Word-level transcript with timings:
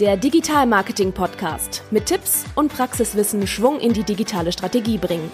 Der 0.00 0.16
Digital 0.16 0.66
Marketing 0.66 1.12
Podcast 1.12 1.84
mit 1.92 2.06
Tipps 2.06 2.46
und 2.56 2.74
Praxiswissen 2.74 3.46
Schwung 3.46 3.78
in 3.78 3.92
die 3.92 4.02
digitale 4.02 4.50
Strategie 4.50 4.98
bringen. 4.98 5.30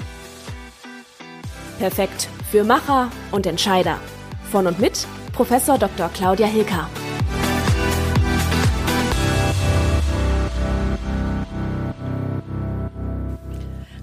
Perfekt 1.79 2.29
für 2.51 2.63
Macher 2.63 3.11
und 3.33 3.47
Entscheider. 3.47 3.99
Von 4.53 4.67
und 4.67 4.79
mit 4.79 5.07
Professor 5.33 5.79
Dr. 5.79 6.11
Claudia 6.11 6.47
Hilker. 6.47 6.91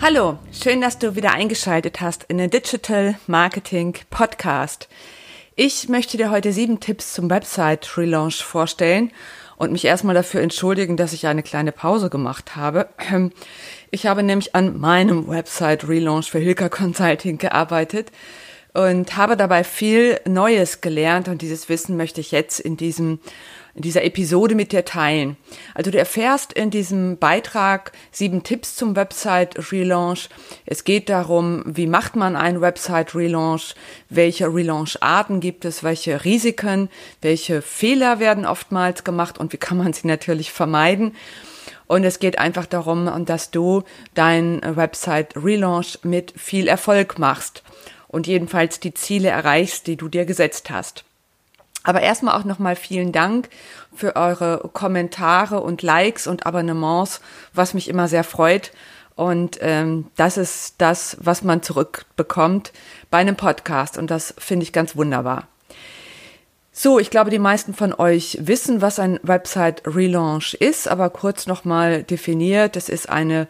Hallo, 0.02 0.40
schön, 0.52 0.82
dass 0.82 0.98
du 0.98 1.16
wieder 1.16 1.34
eingeschaltet 1.34 2.02
hast 2.02 2.24
in 2.24 2.40
den 2.40 2.50
Digital 2.50 3.14
Marketing 3.28 3.94
Podcast. 4.10 4.90
Ich 5.56 5.88
möchte 5.88 6.18
dir 6.18 6.32
heute 6.32 6.52
sieben 6.52 6.80
Tipps 6.80 7.14
zum 7.14 7.30
Website 7.30 7.96
Relaunch 7.96 8.44
vorstellen 8.44 9.12
und 9.58 9.72
mich 9.72 9.84
erstmal 9.84 10.16
dafür 10.16 10.42
entschuldigen, 10.42 10.96
dass 10.96 11.14
ich 11.14 11.28
eine 11.28 11.44
kleine 11.44 11.72
Pause 11.72 12.10
gemacht 12.10 12.56
habe. 12.56 12.88
Ich 13.90 14.06
habe 14.06 14.22
nämlich 14.22 14.54
an 14.54 14.78
meinem 14.82 15.30
Website 15.30 15.88
Relaunch 15.88 16.30
für 16.30 16.40
Hilka 16.40 16.68
Consulting 16.68 17.38
gearbeitet 17.38 18.12
und 18.74 19.16
habe 19.16 19.38
dabei 19.38 19.64
viel 19.64 20.20
Neues 20.28 20.82
gelernt 20.82 21.30
und 21.30 21.42
dieses 21.42 21.70
Wissen 21.70 21.96
möchte 21.96 22.20
ich 22.20 22.32
jetzt 22.32 22.60
in 22.60 22.76
diesem 22.76 23.20
in 23.78 23.84
dieser 23.84 24.04
Episode 24.04 24.56
mit 24.56 24.72
dir 24.72 24.86
teilen. 24.86 25.38
Also 25.76 25.92
du 25.92 26.00
erfährst 26.00 26.52
in 26.52 26.72
diesem 26.72 27.18
Beitrag 27.18 27.92
sieben 28.12 28.42
Tipps 28.42 28.76
zum 28.76 28.96
Website 28.96 29.72
Relaunch. 29.72 30.30
Es 30.66 30.84
geht 30.84 31.10
darum, 31.10 31.64
wie 31.68 31.86
macht 31.86 32.16
man 32.16 32.36
einen 32.36 32.60
Website 32.60 33.14
Relaunch, 33.14 33.76
welche 34.10 34.48
Relaunch 34.48 34.98
Arten 35.02 35.40
gibt 35.42 35.64
es, 35.64 35.84
welche 35.84 36.26
Risiken, 36.26 36.90
welche 37.22 37.62
Fehler 37.62 38.20
werden 38.20 38.48
oftmals 38.48 39.04
gemacht 39.04 39.38
und 39.38 39.54
wie 39.54 39.58
kann 39.58 39.78
man 39.78 39.94
sie 39.94 40.08
natürlich 40.08 40.52
vermeiden. 40.52 41.16
Und 41.86 42.04
es 42.04 42.18
geht 42.18 42.40
einfach 42.40 42.66
darum, 42.66 43.26
dass 43.26 43.52
du 43.52 43.84
dein 44.16 44.60
Website 44.64 45.36
Relaunch 45.36 46.00
mit 46.02 46.34
viel 46.36 46.68
Erfolg 46.68 47.20
machst 47.20 47.62
und 48.08 48.26
jedenfalls 48.26 48.80
die 48.80 48.96
Ziele 48.96 49.30
erreichst, 49.30 49.86
die 49.86 49.98
du 49.98 50.10
dir 50.10 50.26
gesetzt 50.26 50.72
hast. 50.72 51.07
Aber 51.84 52.02
erstmal 52.02 52.38
auch 52.38 52.44
nochmal 52.44 52.76
vielen 52.76 53.12
Dank 53.12 53.50
für 53.96 54.16
eure 54.16 54.70
Kommentare 54.74 55.62
und 55.62 55.82
Likes 55.82 56.28
und 56.28 56.46
Abonnements, 56.46 57.22
was 57.54 57.74
mich 57.74 57.88
immer 57.88 58.08
sehr 58.08 58.24
freut. 58.24 58.72
Und 59.16 59.58
ähm, 59.62 60.08
das 60.16 60.38
ist 60.38 60.76
das, 60.78 61.18
was 61.20 61.44
man 61.44 61.64
zurückbekommt 61.64 62.72
bei 63.10 63.18
einem 63.18 63.36
Podcast. 63.36 63.98
Und 63.98 64.12
das 64.12 64.34
finde 64.38 64.64
ich 64.64 64.74
ganz 64.74 64.96
wunderbar. 64.96 65.48
So, 66.72 67.00
ich 67.00 67.10
glaube, 67.10 67.32
die 67.32 67.40
meisten 67.40 67.74
von 67.74 67.92
euch 67.92 68.38
wissen, 68.40 68.84
was 68.84 69.00
ein 69.00 69.20
Website 69.24 69.82
Relaunch 69.88 70.54
ist, 70.54 70.88
aber 70.88 71.10
kurz 71.10 71.48
nochmal 71.48 72.04
definiert. 72.04 72.76
Es 72.76 72.88
ist 72.88 73.10
eine 73.10 73.48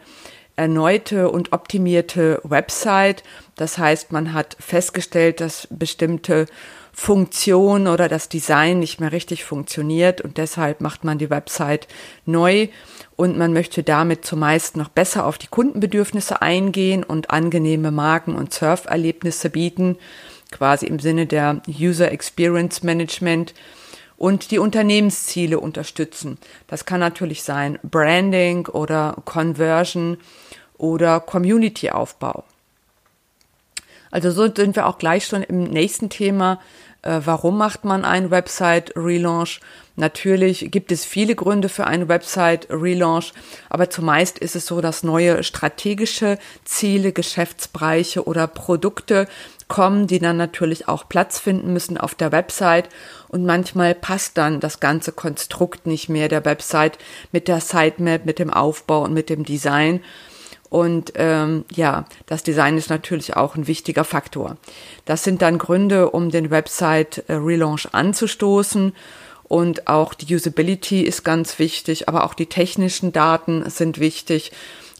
erneute 0.56 1.30
und 1.30 1.52
optimierte 1.52 2.40
Website. 2.42 3.22
Das 3.56 3.76
heißt, 3.76 4.12
man 4.12 4.32
hat 4.32 4.56
festgestellt, 4.58 5.42
dass 5.42 5.68
bestimmte 5.70 6.46
Funktion 7.00 7.86
oder 7.86 8.08
das 8.08 8.28
Design 8.28 8.80
nicht 8.80 9.00
mehr 9.00 9.12
richtig 9.12 9.44
funktioniert 9.44 10.20
und 10.20 10.36
deshalb 10.36 10.80
macht 10.80 11.04
man 11.04 11.16
die 11.16 11.30
Website 11.30 11.86
neu 12.26 12.66
und 13.14 13.38
man 13.38 13.52
möchte 13.52 13.84
damit 13.84 14.24
zumeist 14.24 14.76
noch 14.76 14.88
besser 14.88 15.24
auf 15.24 15.38
die 15.38 15.46
Kundenbedürfnisse 15.46 16.42
eingehen 16.42 17.04
und 17.04 17.30
angenehme 17.30 17.92
Marken- 17.92 18.34
und 18.34 18.52
Surferlebnisse 18.52 19.48
bieten, 19.48 19.96
quasi 20.50 20.86
im 20.86 20.98
Sinne 20.98 21.26
der 21.26 21.62
User 21.68 22.10
Experience 22.10 22.82
Management 22.82 23.54
und 24.16 24.50
die 24.50 24.58
Unternehmensziele 24.58 25.60
unterstützen. 25.60 26.36
Das 26.66 26.84
kann 26.84 26.98
natürlich 26.98 27.44
sein 27.44 27.78
Branding 27.84 28.66
oder 28.66 29.16
Conversion 29.24 30.18
oder 30.76 31.20
Community-Aufbau. 31.20 32.42
Also 34.10 34.30
so 34.30 34.52
sind 34.52 34.74
wir 34.76 34.86
auch 34.86 34.98
gleich 34.98 35.26
schon 35.26 35.42
im 35.42 35.64
nächsten 35.64 36.08
Thema, 36.08 36.60
warum 37.02 37.58
macht 37.58 37.84
man 37.84 38.04
einen 38.04 38.30
Website-Relaunch? 38.30 39.60
Natürlich 39.96 40.70
gibt 40.70 40.92
es 40.92 41.04
viele 41.04 41.34
Gründe 41.34 41.68
für 41.68 41.86
einen 41.86 42.08
Website-Relaunch, 42.08 43.32
aber 43.68 43.90
zumeist 43.90 44.38
ist 44.38 44.54
es 44.54 44.66
so, 44.66 44.80
dass 44.80 45.02
neue 45.02 45.42
strategische 45.42 46.38
Ziele, 46.64 47.12
Geschäftsbereiche 47.12 48.24
oder 48.24 48.46
Produkte 48.46 49.26
kommen, 49.68 50.06
die 50.06 50.18
dann 50.18 50.36
natürlich 50.36 50.88
auch 50.88 51.08
Platz 51.08 51.38
finden 51.38 51.72
müssen 51.72 51.98
auf 51.98 52.14
der 52.14 52.32
Website. 52.32 52.88
Und 53.28 53.44
manchmal 53.44 53.94
passt 53.94 54.38
dann 54.38 54.60
das 54.60 54.80
ganze 54.80 55.12
Konstrukt 55.12 55.86
nicht 55.86 56.08
mehr 56.08 56.28
der 56.28 56.44
Website 56.44 56.98
mit 57.32 57.48
der 57.48 57.60
Sitemap, 57.60 58.24
mit 58.24 58.38
dem 58.38 58.52
Aufbau 58.52 59.02
und 59.02 59.12
mit 59.12 59.28
dem 59.30 59.44
Design. 59.44 60.00
Und 60.70 61.12
ähm, 61.14 61.64
ja, 61.74 62.04
das 62.26 62.42
Design 62.42 62.76
ist 62.76 62.90
natürlich 62.90 63.36
auch 63.36 63.56
ein 63.56 63.66
wichtiger 63.66 64.04
Faktor. 64.04 64.56
Das 65.06 65.24
sind 65.24 65.40
dann 65.40 65.58
Gründe, 65.58 66.10
um 66.10 66.30
den 66.30 66.50
Website 66.50 67.24
äh, 67.28 67.36
anzustoßen. 67.92 68.92
Und 69.44 69.88
auch 69.88 70.12
die 70.12 70.34
Usability 70.34 71.02
ist 71.02 71.24
ganz 71.24 71.58
wichtig, 71.58 72.08
aber 72.08 72.24
auch 72.24 72.34
die 72.34 72.46
technischen 72.46 73.12
Daten 73.12 73.68
sind 73.70 73.98
wichtig. 73.98 74.52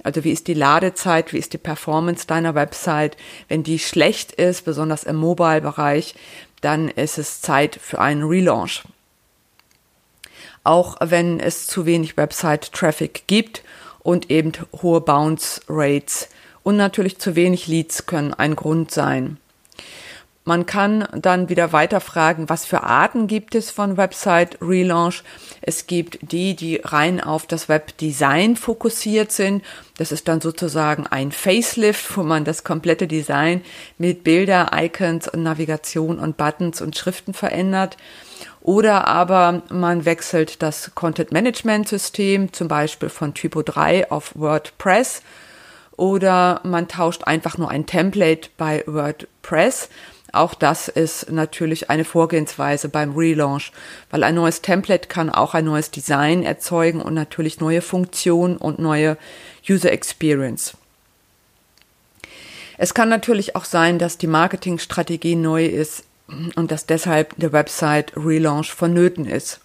Also 0.04 0.24
wie 0.24 0.30
ist 0.30 0.46
die 0.46 0.54
Ladezeit, 0.54 1.34
wie 1.34 1.38
ist 1.38 1.52
die 1.52 1.58
Performance 1.58 2.26
deiner 2.26 2.54
Website? 2.54 3.18
Wenn 3.48 3.62
die 3.62 3.78
schlecht 3.78 4.32
ist, 4.32 4.64
besonders 4.64 5.04
im 5.04 5.16
Mobile-Bereich, 5.16 6.14
dann 6.62 6.88
ist 6.88 7.18
es 7.18 7.42
Zeit 7.42 7.78
für 7.80 8.00
einen 8.00 8.22
Relaunch. 8.22 8.84
Auch 10.64 10.96
wenn 11.00 11.40
es 11.40 11.66
zu 11.66 11.84
wenig 11.84 12.16
Website-Traffic 12.16 13.24
gibt 13.26 13.62
und 14.08 14.30
eben 14.30 14.52
hohe 14.80 15.02
Bounce 15.02 15.60
Rates 15.68 16.30
und 16.62 16.78
natürlich 16.78 17.18
zu 17.18 17.36
wenig 17.36 17.66
Leads 17.66 18.06
können 18.06 18.32
ein 18.32 18.56
Grund 18.56 18.90
sein. 18.90 19.36
Man 20.48 20.64
kann 20.64 21.06
dann 21.12 21.50
wieder 21.50 21.74
weiter 21.74 22.00
fragen, 22.00 22.48
was 22.48 22.64
für 22.64 22.82
Arten 22.82 23.26
gibt 23.26 23.54
es 23.54 23.70
von 23.70 23.98
Website 23.98 24.56
Relaunch? 24.62 25.22
Es 25.60 25.86
gibt 25.86 26.32
die, 26.32 26.56
die 26.56 26.80
rein 26.82 27.20
auf 27.20 27.46
das 27.46 27.68
Webdesign 27.68 28.56
fokussiert 28.56 29.30
sind. 29.30 29.62
Das 29.98 30.10
ist 30.10 30.26
dann 30.26 30.40
sozusagen 30.40 31.06
ein 31.06 31.32
Facelift, 31.32 32.16
wo 32.16 32.22
man 32.22 32.46
das 32.46 32.64
komplette 32.64 33.06
Design 33.06 33.60
mit 33.98 34.24
Bilder, 34.24 34.70
Icons 34.74 35.28
und 35.28 35.42
Navigation 35.42 36.18
und 36.18 36.38
Buttons 36.38 36.80
und 36.80 36.96
Schriften 36.96 37.34
verändert. 37.34 37.98
Oder 38.62 39.06
aber 39.06 39.64
man 39.68 40.06
wechselt 40.06 40.62
das 40.62 40.92
Content 40.94 41.30
Management 41.30 41.90
System, 41.90 42.54
zum 42.54 42.68
Beispiel 42.68 43.10
von 43.10 43.34
Typo 43.34 43.60
3 43.60 44.10
auf 44.10 44.32
WordPress. 44.34 45.20
Oder 45.98 46.62
man 46.64 46.88
tauscht 46.88 47.24
einfach 47.24 47.58
nur 47.58 47.70
ein 47.70 47.84
Template 47.84 48.48
bei 48.56 48.82
WordPress. 48.86 49.90
Auch 50.38 50.54
das 50.54 50.86
ist 50.86 51.32
natürlich 51.32 51.90
eine 51.90 52.04
Vorgehensweise 52.04 52.88
beim 52.88 53.16
Relaunch, 53.16 53.72
weil 54.12 54.22
ein 54.22 54.36
neues 54.36 54.62
Template 54.62 55.08
kann 55.08 55.30
auch 55.30 55.52
ein 55.52 55.64
neues 55.64 55.90
Design 55.90 56.44
erzeugen 56.44 57.02
und 57.02 57.12
natürlich 57.12 57.58
neue 57.58 57.82
Funktionen 57.82 58.56
und 58.56 58.78
neue 58.78 59.16
User 59.68 59.90
Experience. 59.90 60.76
Es 62.76 62.94
kann 62.94 63.08
natürlich 63.08 63.56
auch 63.56 63.64
sein, 63.64 63.98
dass 63.98 64.16
die 64.16 64.28
Marketingstrategie 64.28 65.34
neu 65.34 65.66
ist 65.66 66.04
und 66.54 66.70
dass 66.70 66.86
deshalb 66.86 67.34
der 67.36 67.52
Website 67.52 68.12
Relaunch 68.16 68.72
vonnöten 68.72 69.26
ist. 69.26 69.58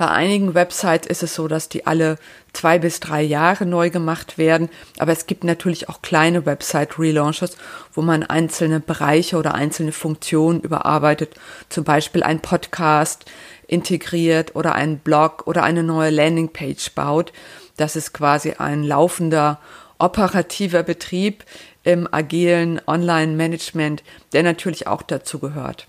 Bei 0.00 0.08
einigen 0.08 0.54
Websites 0.54 1.06
ist 1.06 1.22
es 1.22 1.34
so, 1.34 1.46
dass 1.46 1.68
die 1.68 1.86
alle 1.86 2.16
zwei 2.54 2.78
bis 2.78 3.00
drei 3.00 3.20
Jahre 3.20 3.66
neu 3.66 3.90
gemacht 3.90 4.38
werden. 4.38 4.70
Aber 4.96 5.12
es 5.12 5.26
gibt 5.26 5.44
natürlich 5.44 5.90
auch 5.90 6.00
kleine 6.00 6.46
Website-Relaunches, 6.46 7.58
wo 7.92 8.00
man 8.00 8.22
einzelne 8.22 8.80
Bereiche 8.80 9.36
oder 9.36 9.54
einzelne 9.54 9.92
Funktionen 9.92 10.62
überarbeitet. 10.62 11.34
Zum 11.68 11.84
Beispiel 11.84 12.22
ein 12.22 12.40
Podcast 12.40 13.26
integriert 13.66 14.56
oder 14.56 14.74
ein 14.74 15.00
Blog 15.00 15.46
oder 15.46 15.64
eine 15.64 15.82
neue 15.82 16.08
Landingpage 16.08 16.92
baut. 16.94 17.34
Das 17.76 17.94
ist 17.94 18.14
quasi 18.14 18.52
ein 18.52 18.82
laufender 18.82 19.60
operativer 19.98 20.82
Betrieb, 20.82 21.44
im 21.82 22.08
agilen 22.10 22.80
Online-Management, 22.86 24.02
der 24.32 24.44
natürlich 24.44 24.86
auch 24.86 25.02
dazu 25.02 25.40
gehört. 25.40 25.88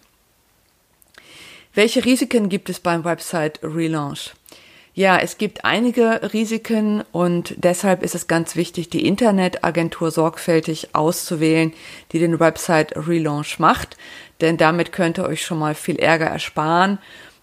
Welche 1.73 2.03
Risiken 2.03 2.49
gibt 2.49 2.69
es 2.69 2.81
beim 2.81 3.05
Website 3.05 3.61
Relaunch? 3.63 4.33
Ja, 4.93 5.17
es 5.19 5.37
gibt 5.37 5.63
einige 5.63 6.33
Risiken 6.33 7.01
und 7.13 7.55
deshalb 7.55 8.03
ist 8.03 8.13
es 8.13 8.27
ganz 8.27 8.57
wichtig, 8.57 8.89
die 8.89 9.07
Internetagentur 9.07 10.11
sorgfältig 10.11 10.89
auszuwählen, 10.91 11.71
die 12.11 12.19
den 12.19 12.41
Website 12.41 12.93
Relaunch 13.07 13.57
macht, 13.57 13.95
denn 14.41 14.57
damit 14.57 14.91
könnt 14.91 15.17
ihr 15.17 15.23
euch 15.23 15.45
schon 15.45 15.59
mal 15.59 15.73
viel 15.73 15.95
Ärger 15.95 16.25
ersparen, 16.25 16.97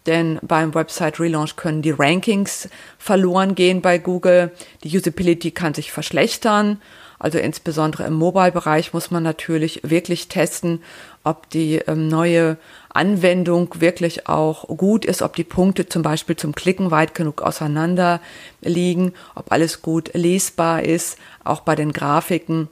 denn 0.04 0.38
beim 0.42 0.74
Website 0.74 1.18
Relaunch 1.20 1.56
können 1.56 1.80
die 1.80 1.92
Rankings 1.92 2.68
verloren 2.98 3.54
gehen 3.54 3.80
bei 3.80 3.96
Google, 3.96 4.52
die 4.84 4.94
Usability 4.94 5.52
kann 5.52 5.72
sich 5.72 5.90
verschlechtern 5.90 6.82
Also 7.18 7.38
insbesondere 7.38 8.04
im 8.04 8.14
Mobile-Bereich 8.14 8.92
muss 8.92 9.10
man 9.10 9.22
natürlich 9.22 9.80
wirklich 9.82 10.28
testen, 10.28 10.82
ob 11.24 11.50
die 11.50 11.76
ähm, 11.86 12.08
neue 12.08 12.56
Anwendung 12.90 13.80
wirklich 13.80 14.28
auch 14.28 14.68
gut 14.68 15.04
ist, 15.04 15.22
ob 15.22 15.34
die 15.34 15.44
Punkte 15.44 15.88
zum 15.88 16.02
Beispiel 16.02 16.36
zum 16.36 16.54
Klicken 16.54 16.90
weit 16.90 17.14
genug 17.14 17.42
auseinander 17.42 18.20
liegen, 18.60 19.12
ob 19.34 19.50
alles 19.50 19.82
gut 19.82 20.10
lesbar 20.14 20.82
ist, 20.84 21.18
auch 21.44 21.60
bei 21.60 21.74
den 21.74 21.92
Grafiken. 21.92 22.68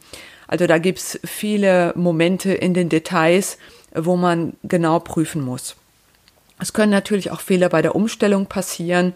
Also 0.46 0.66
da 0.66 0.78
gibt's 0.78 1.18
viele 1.24 1.92
Momente 1.96 2.52
in 2.52 2.72
den 2.72 2.88
Details, 2.88 3.58
wo 3.94 4.16
man 4.16 4.54
genau 4.62 5.00
prüfen 5.00 5.42
muss. 5.42 5.74
Es 6.58 6.72
können 6.72 6.92
natürlich 6.92 7.30
auch 7.30 7.40
Fehler 7.40 7.68
bei 7.68 7.82
der 7.82 7.94
Umstellung 7.94 8.46
passieren, 8.46 9.14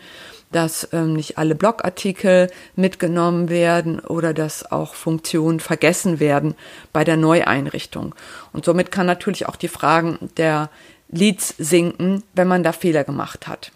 dass 0.52 0.88
ähm, 0.92 1.14
nicht 1.14 1.38
alle 1.38 1.54
Blogartikel 1.54 2.50
mitgenommen 2.76 3.48
werden 3.48 4.00
oder 4.00 4.34
dass 4.34 4.70
auch 4.70 4.94
Funktionen 4.94 5.60
vergessen 5.60 6.20
werden 6.20 6.54
bei 6.92 7.04
der 7.04 7.16
Neueinrichtung. 7.16 8.14
Und 8.52 8.64
somit 8.64 8.90
kann 8.90 9.06
natürlich 9.06 9.46
auch 9.46 9.56
die 9.56 9.68
Fragen 9.68 10.30
der 10.36 10.70
Leads 11.08 11.54
sinken, 11.58 12.22
wenn 12.34 12.48
man 12.48 12.62
da 12.62 12.72
Fehler 12.72 13.04
gemacht 13.04 13.46
hat. 13.46 13.72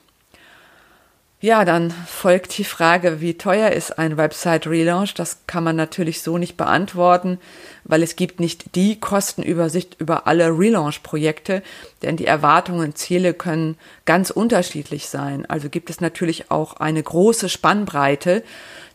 Ja, 1.44 1.66
dann 1.66 1.90
folgt 1.90 2.56
die 2.56 2.64
Frage, 2.64 3.20
wie 3.20 3.36
teuer 3.36 3.68
ist 3.68 3.98
ein 3.98 4.16
Website 4.16 4.66
Relaunch? 4.66 5.12
Das 5.12 5.40
kann 5.46 5.62
man 5.62 5.76
natürlich 5.76 6.22
so 6.22 6.38
nicht 6.38 6.56
beantworten, 6.56 7.38
weil 7.84 8.02
es 8.02 8.16
gibt 8.16 8.40
nicht 8.40 8.74
die 8.74 8.98
Kostenübersicht 8.98 10.00
über 10.00 10.26
alle 10.26 10.48
Relaunch-Projekte, 10.48 11.62
denn 12.00 12.16
die 12.16 12.24
Erwartungen 12.24 12.80
und 12.80 12.96
Ziele 12.96 13.34
können 13.34 13.76
ganz 14.06 14.30
unterschiedlich 14.30 15.08
sein. 15.08 15.44
Also 15.44 15.68
gibt 15.68 15.90
es 15.90 16.00
natürlich 16.00 16.50
auch 16.50 16.78
eine 16.78 17.02
große 17.02 17.50
Spannbreite. 17.50 18.42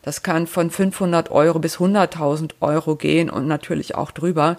Das 0.02 0.24
kann 0.24 0.48
von 0.48 0.72
500 0.72 1.30
Euro 1.30 1.60
bis 1.60 1.76
100.000 1.76 2.54
Euro 2.58 2.96
gehen 2.96 3.30
und 3.30 3.46
natürlich 3.46 3.94
auch 3.94 4.10
drüber. 4.10 4.58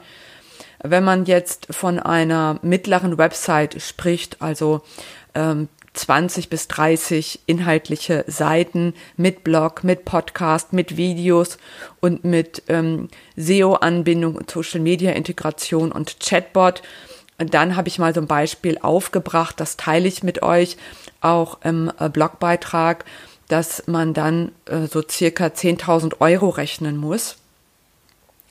Wenn 0.81 1.03
man 1.03 1.25
jetzt 1.25 1.67
von 1.71 1.99
einer 1.99 2.57
mittleren 2.61 3.17
Website 3.17 3.81
spricht, 3.81 4.41
also 4.41 4.81
ähm, 5.35 5.67
20 5.93 6.49
bis 6.49 6.67
30 6.69 7.41
inhaltliche 7.47 8.23
Seiten 8.27 8.93
mit 9.17 9.43
Blog, 9.43 9.83
mit 9.83 10.05
Podcast, 10.05 10.71
mit 10.71 10.95
Videos 10.95 11.57
und 11.99 12.23
mit 12.23 12.63
ähm, 12.69 13.09
SEO-Anbindung 13.35 14.35
und 14.35 14.49
Social-Media-Integration 14.49 15.91
und 15.91 16.19
Chatbot. 16.19 16.81
Und 17.37 17.53
dann 17.53 17.75
habe 17.75 17.89
ich 17.89 17.99
mal 17.99 18.13
so 18.13 18.21
ein 18.21 18.27
Beispiel 18.27 18.77
aufgebracht, 18.81 19.59
das 19.59 19.75
teile 19.75 20.07
ich 20.07 20.23
mit 20.23 20.43
euch 20.43 20.77
auch 21.19 21.59
im 21.63 21.91
äh, 21.99 22.07
Blogbeitrag, 22.07 23.03
dass 23.47 23.85
man 23.87 24.13
dann 24.13 24.53
äh, 24.65 24.87
so 24.87 25.03
circa 25.07 25.47
10.000 25.47 26.21
Euro 26.21 26.49
rechnen 26.49 26.95
muss. 26.95 27.37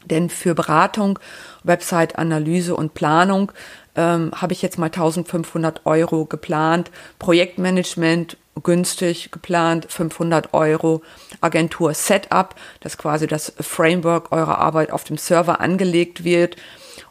Denn 0.04 0.30
für 0.30 0.54
Beratung, 0.54 1.18
Website-Analyse 1.62 2.74
und 2.74 2.94
Planung 2.94 3.52
ähm, 3.96 4.32
habe 4.34 4.52
ich 4.52 4.62
jetzt 4.62 4.78
mal 4.78 4.86
1500 4.86 5.86
Euro 5.86 6.24
geplant. 6.24 6.90
Projektmanagement 7.18 8.36
günstig 8.62 9.30
geplant, 9.30 9.86
500 9.88 10.52
Euro. 10.52 11.02
Agentur 11.40 11.94
Setup, 11.94 12.54
dass 12.80 12.98
quasi 12.98 13.26
das 13.26 13.52
Framework 13.60 14.32
eurer 14.32 14.58
Arbeit 14.58 14.92
auf 14.92 15.04
dem 15.04 15.16
Server 15.16 15.60
angelegt 15.60 16.24
wird. 16.24 16.56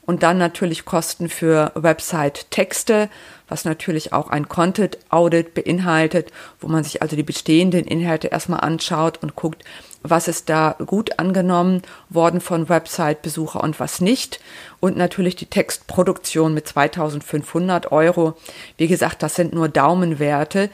Und 0.01 0.23
dann 0.23 0.37
natürlich 0.37 0.85
Kosten 0.85 1.29
für 1.29 1.71
Website-Texte, 1.75 3.09
was 3.49 3.65
natürlich 3.65 4.13
auch 4.13 4.29
ein 4.29 4.47
Content-Audit 4.47 5.53
beinhaltet, 5.53 6.31
wo 6.59 6.67
man 6.67 6.83
sich 6.83 7.01
also 7.01 7.15
die 7.15 7.23
bestehenden 7.23 7.85
Inhalte 7.85 8.27
erstmal 8.27 8.61
anschaut 8.61 9.21
und 9.21 9.35
guckt, 9.35 9.63
was 10.01 10.27
ist 10.27 10.49
da 10.49 10.75
gut 10.85 11.19
angenommen 11.19 11.81
worden 12.09 12.39
von 12.39 12.69
Website-Besucher 12.69 13.61
und 13.61 13.79
was 13.79 13.99
nicht. 13.99 14.39
Und 14.79 14.95
natürlich 14.95 15.35
die 15.35 15.47
Textproduktion 15.47 16.53
mit 16.53 16.67
2500 16.67 17.91
Euro. 17.91 18.37
Wie 18.77 18.87
gesagt, 18.87 19.23
das 19.23 19.35
sind 19.35 19.53
nur 19.53 19.67
Daumenwerte. 19.67 20.69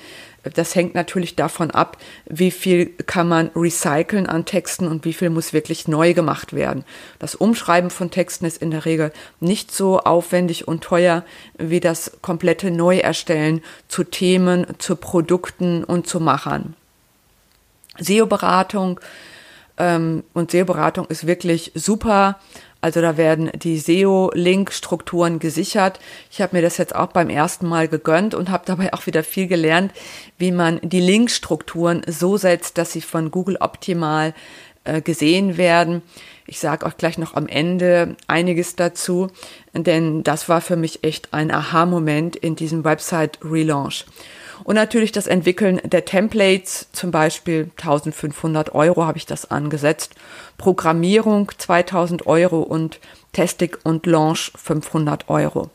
Das 0.53 0.75
hängt 0.75 0.93
natürlich 0.93 1.35
davon 1.35 1.71
ab, 1.71 1.97
wie 2.25 2.51
viel 2.51 2.85
kann 2.85 3.27
man 3.27 3.49
recyceln 3.55 4.27
an 4.27 4.45
Texten 4.45 4.87
und 4.87 5.03
wie 5.03 5.13
viel 5.13 5.31
muss 5.31 5.53
wirklich 5.53 5.87
neu 5.87 6.13
gemacht 6.13 6.53
werden. 6.53 6.85
Das 7.17 7.33
Umschreiben 7.33 7.89
von 7.89 8.11
Texten 8.11 8.45
ist 8.45 8.61
in 8.61 8.69
der 8.69 8.85
Regel 8.85 9.11
nicht 9.39 9.71
so 9.71 9.99
aufwendig 9.99 10.67
und 10.67 10.83
teuer 10.83 11.25
wie 11.57 11.79
das 11.79 12.19
komplette 12.21 12.64
Neuerstellen 12.71 13.61
zu 13.87 14.03
Themen, 14.03 14.65
zu 14.77 14.95
Produkten 14.95 15.83
und 15.83 16.07
zu 16.07 16.19
Machern. 16.19 16.75
SEO-Beratung 17.99 18.99
ähm, 19.77 20.23
und 20.33 20.51
SEO-Beratung 20.51 21.05
ist 21.07 21.27
wirklich 21.27 21.71
super. 21.75 22.39
Also 22.81 23.01
da 23.01 23.17
werden 23.17 23.49
die 23.55 23.79
SEO-Link-Strukturen 23.79 25.39
gesichert. 25.39 25.99
Ich 26.29 26.39
habe 26.39 26.55
mir 26.55 26.61
das 26.61 26.77
jetzt 26.77 26.93
auch 26.93 27.07
beim 27.07 27.31
ersten 27.31 27.67
Mal 27.67 27.87
gegönnt 27.87 28.35
und 28.35 28.51
habe 28.51 28.63
dabei 28.67 28.93
auch 28.93 29.07
wieder 29.07 29.23
viel 29.23 29.47
gelernt, 29.47 29.91
wie 30.37 30.51
man 30.51 30.79
die 30.83 30.99
Link-Strukturen 30.99 32.03
so 32.07 32.37
setzt, 32.37 32.77
dass 32.77 32.91
sie 32.91 33.01
von 33.01 33.31
Google 33.31 33.57
optimal 33.59 34.35
äh, 34.83 35.01
gesehen 35.01 35.57
werden. 35.57 36.03
Ich 36.47 36.59
sage 36.59 36.85
auch 36.85 36.97
gleich 36.97 37.17
noch 37.17 37.33
am 37.33 37.47
Ende 37.47 38.15
einiges 38.27 38.75
dazu, 38.75 39.29
denn 39.73 40.23
das 40.23 40.47
war 40.47 40.61
für 40.61 40.75
mich 40.75 41.03
echt 41.03 41.33
ein 41.33 41.51
Aha-Moment 41.51 42.35
in 42.35 42.55
diesem 42.55 42.83
Website-Relaunch. 42.83 44.05
Und 44.63 44.75
natürlich 44.75 45.11
das 45.11 45.27
Entwickeln 45.27 45.81
der 45.83 46.05
Templates, 46.05 46.87
zum 46.91 47.11
Beispiel 47.11 47.71
1500 47.77 48.73
Euro 48.73 49.05
habe 49.05 49.17
ich 49.17 49.25
das 49.25 49.49
angesetzt. 49.51 50.15
Programmierung 50.57 51.51
2000 51.57 52.25
Euro 52.27 52.61
und 52.61 52.99
Testing 53.35 53.75
und 53.83 54.05
Launch 54.05 54.53
500 54.55 55.27
Euro. 55.27 55.69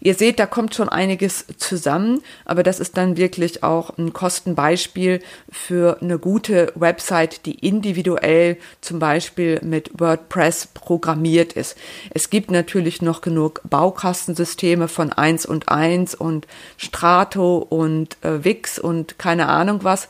Ihr 0.00 0.14
seht, 0.14 0.38
da 0.38 0.46
kommt 0.46 0.74
schon 0.74 0.88
einiges 0.88 1.44
zusammen, 1.58 2.22
aber 2.46 2.62
das 2.62 2.80
ist 2.80 2.96
dann 2.96 3.18
wirklich 3.18 3.62
auch 3.62 3.98
ein 3.98 4.14
Kostenbeispiel 4.14 5.20
für 5.52 5.98
eine 6.00 6.18
gute 6.18 6.72
Website, 6.74 7.44
die 7.44 7.66
individuell 7.66 8.56
zum 8.80 9.00
Beispiel 9.00 9.60
mit 9.62 9.90
WordPress 10.00 10.68
programmiert 10.72 11.52
ist. 11.52 11.76
Es 12.08 12.30
gibt 12.30 12.50
natürlich 12.50 13.02
noch 13.02 13.20
genug 13.20 13.60
Baukastensysteme 13.68 14.88
von 14.88 15.12
1 15.12 15.44
und 15.44 15.68
1 15.68 16.14
und 16.14 16.46
Strato 16.78 17.58
und 17.58 18.16
äh, 18.22 18.44
Wix 18.44 18.78
und 18.78 19.18
keine 19.18 19.48
Ahnung 19.48 19.80
was 19.82 20.08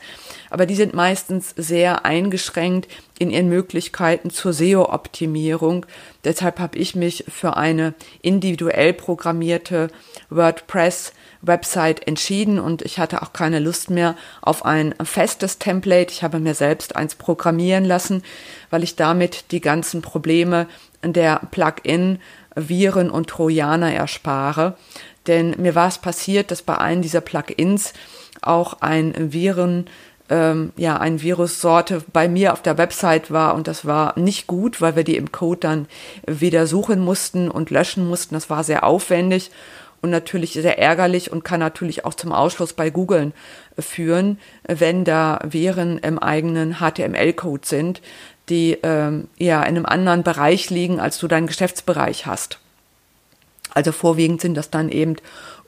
aber 0.55 0.65
die 0.65 0.75
sind 0.75 0.93
meistens 0.93 1.53
sehr 1.57 2.05
eingeschränkt 2.05 2.87
in 3.19 3.29
ihren 3.29 3.49
Möglichkeiten 3.49 4.29
zur 4.29 4.53
SEO-Optimierung. 4.53 5.85
Deshalb 6.25 6.59
habe 6.59 6.77
ich 6.77 6.95
mich 6.95 7.23
für 7.27 7.55
eine 7.55 7.93
individuell 8.21 8.93
programmierte 8.93 9.89
WordPress-Website 10.29 12.07
entschieden 12.07 12.59
und 12.59 12.81
ich 12.81 12.99
hatte 12.99 13.21
auch 13.21 13.31
keine 13.31 13.59
Lust 13.59 13.89
mehr 13.91 14.15
auf 14.41 14.65
ein 14.65 14.95
festes 15.03 15.59
Template. 15.59 16.11
Ich 16.11 16.23
habe 16.23 16.39
mir 16.39 16.55
selbst 16.55 16.95
eins 16.95 17.15
programmieren 17.15 17.85
lassen, 17.85 18.23
weil 18.71 18.83
ich 18.83 18.95
damit 18.95 19.51
die 19.51 19.61
ganzen 19.61 20.01
Probleme 20.01 20.67
der 21.03 21.41
Plugin, 21.51 22.19
Viren 22.55 23.09
und 23.09 23.29
Trojaner 23.29 23.93
erspare. 23.93 24.75
Denn 25.27 25.55
mir 25.57 25.75
war 25.75 25.87
es 25.87 25.99
passiert, 25.99 26.51
dass 26.51 26.61
bei 26.61 26.77
einem 26.77 27.01
dieser 27.01 27.21
Plugins 27.21 27.93
auch 28.41 28.81
ein 28.81 29.13
Viren 29.33 29.85
ähm, 30.29 30.71
ja 30.75 30.97
ein 30.97 31.21
Virussorte 31.21 32.03
bei 32.11 32.27
mir 32.27 32.53
auf 32.53 32.61
der 32.61 32.77
Website 32.77 33.31
war 33.31 33.55
und 33.55 33.67
das 33.67 33.85
war 33.85 34.17
nicht 34.19 34.47
gut, 34.47 34.81
weil 34.81 34.95
wir 34.95 35.03
die 35.03 35.17
im 35.17 35.31
Code 35.31 35.59
dann 35.59 35.87
wieder 36.27 36.67
suchen 36.67 36.99
mussten 36.99 37.49
und 37.49 37.69
löschen 37.69 38.07
mussten. 38.07 38.35
Das 38.35 38.49
war 38.49 38.63
sehr 38.63 38.83
aufwendig 38.83 39.51
und 40.01 40.09
natürlich 40.09 40.53
sehr 40.53 40.79
ärgerlich 40.79 41.31
und 41.31 41.43
kann 41.43 41.59
natürlich 41.59 42.05
auch 42.05 42.13
zum 42.13 42.31
Ausschluss 42.31 42.73
bei 42.73 42.89
Googlen 42.89 43.33
führen, 43.77 44.39
wenn 44.67 45.03
da 45.03 45.39
Viren 45.43 45.97
im 45.99 46.19
eigenen 46.19 46.75
HTML-Code 46.75 47.65
sind, 47.65 48.01
die 48.49 48.77
ähm, 48.83 49.27
ja 49.37 49.61
in 49.63 49.77
einem 49.77 49.85
anderen 49.85 50.23
Bereich 50.23 50.69
liegen, 50.69 50.99
als 50.99 51.17
du 51.17 51.27
deinen 51.27 51.47
Geschäftsbereich 51.47 52.25
hast. 52.25 52.59
Also 53.73 53.91
vorwiegend 53.91 54.41
sind 54.41 54.55
das 54.55 54.69
dann 54.69 54.89
eben 54.89 55.17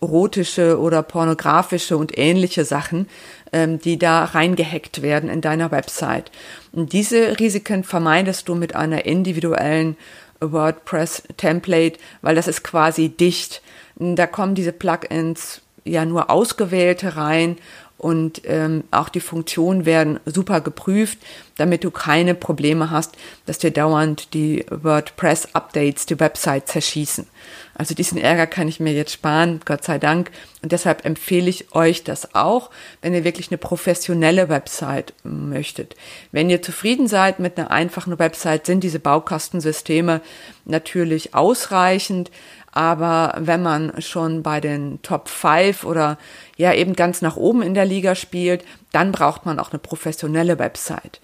erotische 0.02 0.80
oder 0.80 1.02
pornografische 1.04 1.98
und 1.98 2.18
ähnliche 2.18 2.66
Sachen, 2.66 3.08
ähm, 3.52 3.80
die 3.80 3.98
da 3.98 4.24
reingehackt 4.26 5.02
werden 5.02 5.30
in 5.30 5.42
deiner 5.42 5.72
Website. 5.72 6.32
Und 6.72 6.94
diese 6.94 7.40
Risiken 7.40 7.84
vermeidest 7.84 8.48
du 8.48 8.56
mit 8.56 8.76
einer 8.76 9.06
individuellen 9.06 9.98
WordPress-Template, 10.40 12.00
weil 12.22 12.36
das 12.36 12.48
ist 12.48 12.64
quasi 12.64 13.10
dicht. 13.10 13.62
Da 13.96 14.28
kommen 14.28 14.56
diese 14.56 14.72
Plugins 14.72 15.62
ja 15.84 16.06
nur 16.06 16.30
ausgewählte 16.30 17.16
rein 17.16 17.58
und 17.98 18.42
ähm, 18.46 18.84
auch 18.92 19.10
die 19.10 19.20
Funktionen 19.20 19.86
werden 19.86 20.20
super 20.26 20.62
geprüft, 20.62 21.18
damit 21.56 21.84
du 21.84 21.90
keine 21.90 22.36
Probleme 22.36 22.92
hast, 22.92 23.16
dass 23.48 23.58
dir 23.58 23.72
dauernd 23.72 24.34
die 24.36 24.66
WordPress-Updates 24.70 26.06
die 26.06 26.20
Website 26.20 26.68
zerschießen. 26.68 27.26
Also 27.74 27.96
diesen 27.96 28.20
Ärger 28.20 28.46
kann 28.48 28.68
ich 28.68 28.80
mir 28.80 28.94
jetzt 28.94 29.14
sparen, 29.14 29.62
Gott 29.66 29.84
sei 29.84 29.98
Dank. 29.98 30.32
Und 30.62 30.72
deshalb 30.72 31.06
empfehle 31.06 31.50
ich 31.50 31.74
euch 31.74 32.04
das 32.04 32.36
auch, 32.36 32.70
wenn 33.02 33.14
ihr 33.14 33.24
wirklich 33.24 33.50
eine 33.50 33.58
professionelle 33.58 34.50
Website 34.50 35.14
möchtet. 35.24 35.96
Wenn 36.32 36.50
ihr 36.50 36.62
zufrieden 36.62 37.08
seid 37.08 37.40
mit 37.40 37.58
einer 37.58 37.72
einfachen 37.72 38.18
Website, 38.20 38.66
sind 38.66 38.84
diese 38.84 39.00
Baukastensysteme 39.00 40.22
natürlich 40.66 41.34
ausreichend. 41.34 42.32
Aber 42.72 43.36
wenn 43.40 43.64
man 43.64 44.02
schon 44.02 44.44
bei 44.44 44.60
den 44.62 45.02
Top 45.02 45.30
5 45.30 45.84
oder 45.84 46.18
ja 46.58 46.74
eben 46.74 46.94
ganz 46.94 47.22
nach 47.22 47.38
oben 47.38 47.62
in 47.62 47.74
der 47.74 47.86
Liga 47.86 48.16
spielt, 48.16 48.64
dann 48.92 49.12
braucht 49.12 49.46
man 49.46 49.60
auch 49.60 49.72
eine 49.72 49.80
professionelle 49.80 50.60
Website. 50.60 51.20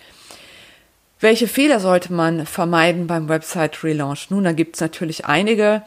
Welche 1.19 1.47
Fehler 1.47 1.79
sollte 1.79 2.11
man 2.11 2.45
vermeiden 2.45 3.07
beim 3.07 3.29
Website 3.29 3.83
Relaunch? 3.83 4.29
Nun, 4.29 4.43
da 4.43 4.51
gibt 4.51 4.75
es 4.75 4.81
natürlich 4.81 5.25
einige. 5.25 5.83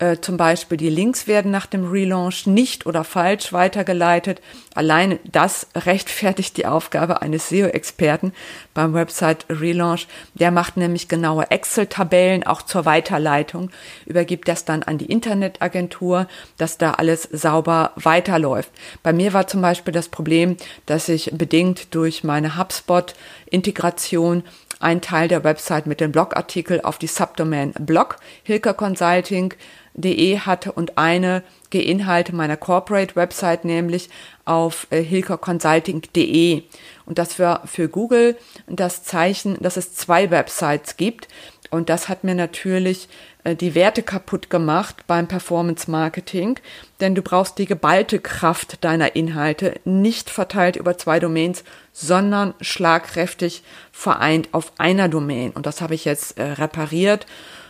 Äh, 0.00 0.16
zum 0.22 0.38
Beispiel 0.38 0.78
die 0.78 0.88
Links 0.88 1.26
werden 1.26 1.50
nach 1.50 1.66
dem 1.66 1.90
Relaunch 1.90 2.46
nicht 2.46 2.86
oder 2.86 3.04
falsch 3.04 3.52
weitergeleitet. 3.52 4.40
Allein 4.74 5.18
das 5.30 5.66
rechtfertigt 5.74 6.56
die 6.56 6.64
Aufgabe 6.64 7.20
eines 7.20 7.50
SEO-Experten 7.50 8.32
beim 8.72 8.94
Website 8.94 9.44
Relaunch. 9.50 10.08
Der 10.32 10.52
macht 10.52 10.78
nämlich 10.78 11.08
genaue 11.08 11.50
Excel-Tabellen 11.50 12.46
auch 12.46 12.62
zur 12.62 12.86
Weiterleitung, 12.86 13.70
übergibt 14.06 14.48
das 14.48 14.64
dann 14.64 14.82
an 14.82 14.96
die 14.96 15.04
Internetagentur, 15.12 16.28
dass 16.56 16.78
da 16.78 16.92
alles 16.92 17.24
sauber 17.24 17.92
weiterläuft. 17.96 18.70
Bei 19.02 19.12
mir 19.12 19.34
war 19.34 19.48
zum 19.48 19.60
Beispiel 19.60 19.92
das 19.92 20.08
Problem, 20.08 20.56
dass 20.86 21.10
ich 21.10 21.30
bedingt 21.34 21.94
durch 21.94 22.24
meine 22.24 22.56
HubSpot-Integration 22.56 24.44
ein 24.80 25.02
Teil 25.02 25.28
der 25.28 25.44
Website 25.44 25.86
mit 25.86 26.00
dem 26.00 26.10
Blogartikel 26.10 26.80
auf 26.80 26.96
die 26.96 27.06
Subdomain 27.06 27.72
Blog 27.78 28.16
Hilker 28.42 28.72
Consulting 28.72 29.52
de 29.94 30.38
hatte 30.38 30.72
und 30.72 30.98
eine 30.98 31.42
Geinhalte 31.70 32.34
meiner 32.34 32.56
Corporate 32.56 33.16
Website, 33.16 33.64
nämlich 33.64 34.08
auf 34.44 34.86
äh, 34.90 35.02
hilkerconsulting.de. 35.02 36.62
Und 37.06 37.18
das 37.18 37.38
war 37.38 37.66
für 37.66 37.88
Google 37.88 38.36
das 38.66 39.02
Zeichen, 39.04 39.56
dass 39.60 39.76
es 39.76 39.94
zwei 39.94 40.30
Websites 40.30 40.96
gibt. 40.96 41.28
Und 41.70 41.88
das 41.88 42.08
hat 42.08 42.24
mir 42.24 42.34
natürlich 42.34 43.08
äh, 43.44 43.54
die 43.54 43.74
Werte 43.74 44.02
kaputt 44.02 44.50
gemacht 44.50 45.04
beim 45.06 45.28
Performance 45.28 45.90
Marketing, 45.90 46.58
denn 47.00 47.14
du 47.14 47.22
brauchst 47.22 47.58
die 47.58 47.66
geballte 47.66 48.18
Kraft 48.18 48.84
deiner 48.84 49.14
Inhalte 49.16 49.74
nicht 49.84 50.30
verteilt 50.30 50.76
über 50.76 50.98
zwei 50.98 51.20
Domains, 51.20 51.64
sondern 51.92 52.54
schlagkräftig 52.60 53.62
vereint 53.92 54.48
auf 54.52 54.72
einer 54.78 55.08
Domain. 55.08 55.52
Und 55.52 55.66
das 55.66 55.80
habe 55.80 55.94
ich 55.94 56.04
jetzt 56.04 56.38
äh, 56.38 56.42
repariert 56.42 57.26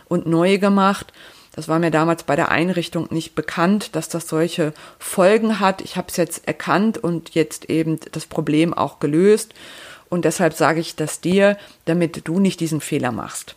und 0.07 0.25
neu 0.25 0.57
gemacht. 0.57 1.13
Das 1.53 1.67
war 1.67 1.79
mir 1.79 1.91
damals 1.91 2.23
bei 2.23 2.35
der 2.35 2.49
Einrichtung 2.49 3.07
nicht 3.11 3.35
bekannt, 3.35 3.95
dass 3.95 4.07
das 4.07 4.27
solche 4.27 4.73
Folgen 4.99 5.59
hat. 5.59 5.81
Ich 5.81 5.97
habe 5.97 6.07
es 6.09 6.17
jetzt 6.17 6.47
erkannt 6.47 6.97
und 6.97 7.35
jetzt 7.35 7.69
eben 7.69 7.99
das 8.11 8.25
Problem 8.25 8.73
auch 8.73 8.99
gelöst. 8.99 9.53
Und 10.09 10.25
deshalb 10.25 10.53
sage 10.53 10.79
ich 10.79 10.95
das 10.95 11.19
dir, 11.19 11.57
damit 11.85 12.27
du 12.27 12.39
nicht 12.39 12.59
diesen 12.59 12.81
Fehler 12.81 13.11
machst. 13.11 13.55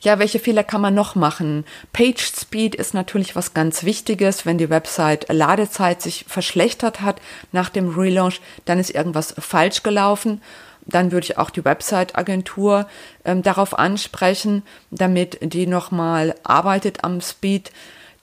Ja, 0.00 0.18
welche 0.18 0.38
Fehler 0.38 0.64
kann 0.64 0.80
man 0.80 0.94
noch 0.94 1.14
machen? 1.14 1.64
Page 1.92 2.20
Speed 2.20 2.74
ist 2.74 2.94
natürlich 2.94 3.36
was 3.36 3.52
ganz 3.52 3.84
Wichtiges. 3.84 4.46
Wenn 4.46 4.58
die 4.58 4.70
Website 4.70 5.26
Ladezeit 5.30 6.00
sich 6.00 6.24
verschlechtert 6.28 7.00
hat 7.00 7.20
nach 7.52 7.68
dem 7.68 7.88
Relaunch, 7.88 8.40
dann 8.64 8.78
ist 8.78 8.90
irgendwas 8.90 9.34
falsch 9.38 9.82
gelaufen 9.82 10.40
dann 10.86 11.12
würde 11.12 11.24
ich 11.24 11.38
auch 11.38 11.50
die 11.50 11.64
Website-Agentur 11.64 12.86
ähm, 13.24 13.42
darauf 13.42 13.78
ansprechen, 13.78 14.62
damit 14.90 15.38
die 15.42 15.66
nochmal 15.66 16.34
arbeitet 16.42 17.04
am 17.04 17.20
Speed. 17.20 17.72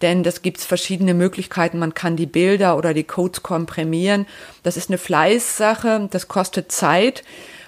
Denn 0.01 0.23
das 0.23 0.41
gibt 0.41 0.57
es 0.57 0.65
verschiedene 0.65 1.13
Möglichkeiten. 1.13 1.79
Man 1.79 1.93
kann 1.93 2.15
die 2.15 2.25
Bilder 2.25 2.77
oder 2.77 2.93
die 2.93 3.03
Codes 3.05 3.43
komprimieren. 3.43 4.25
Das 4.63 4.75
ist 4.75 4.89
eine 4.89 4.97
Fleißsache, 4.97 6.07
das 6.11 6.27
kostet 6.27 6.71
Zeit. 6.71 7.23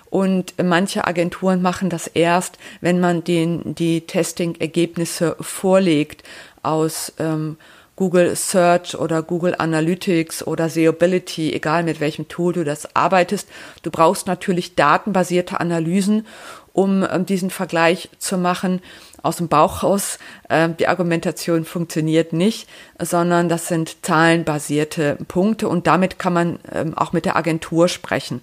Und 0.10 0.54
manche 0.62 1.06
Agenturen 1.06 1.62
machen 1.62 1.90
das 1.90 2.08
erst, 2.08 2.58
wenn 2.80 3.00
man 3.00 3.24
den, 3.24 3.76
die 3.76 4.02
Testing-Ergebnisse 4.02 5.36
vorlegt 5.42 6.24
aus 6.62 7.14
ähm, 7.20 7.58
Google 7.96 8.36
Search 8.36 8.98
oder 8.98 9.24
Google 9.24 9.56
Analytics 9.58 10.46
oder 10.46 10.70
Seobility, 10.70 11.54
egal 11.54 11.84
mit 11.84 12.00
welchem 12.00 12.28
Tool 12.28 12.54
du 12.54 12.64
das 12.64 12.96
arbeitest. 12.96 13.48
Du 13.84 13.92
brauchst 13.92 14.28
natürlich 14.28 14.76
datenbasierte 14.76 15.60
Analysen, 15.60 16.28
um 16.74 17.08
ähm, 17.10 17.26
diesen 17.26 17.50
Vergleich 17.50 18.10
zu 18.20 18.38
machen. 18.38 18.82
Aus 19.24 19.38
dem 19.38 19.48
Bauch 19.48 19.82
raus, 19.82 20.20
äh, 20.50 20.70
die 20.78 20.88
Argumentation 20.88 21.64
funktioniert 21.64 22.34
nicht, 22.34 22.68
sondern 23.00 23.48
das 23.50 23.68
sind 23.68 24.06
zahlenbasierte 24.06 25.18
Punkte 25.28 25.70
und 25.70 25.88
damit 25.88 26.20
kann 26.20 26.34
man 26.34 26.60
ähm, 26.74 26.98
auch 26.98 27.14
mit 27.14 27.26
der 27.26 27.38
Agentur 27.38 27.88
sprechen. 27.88 28.42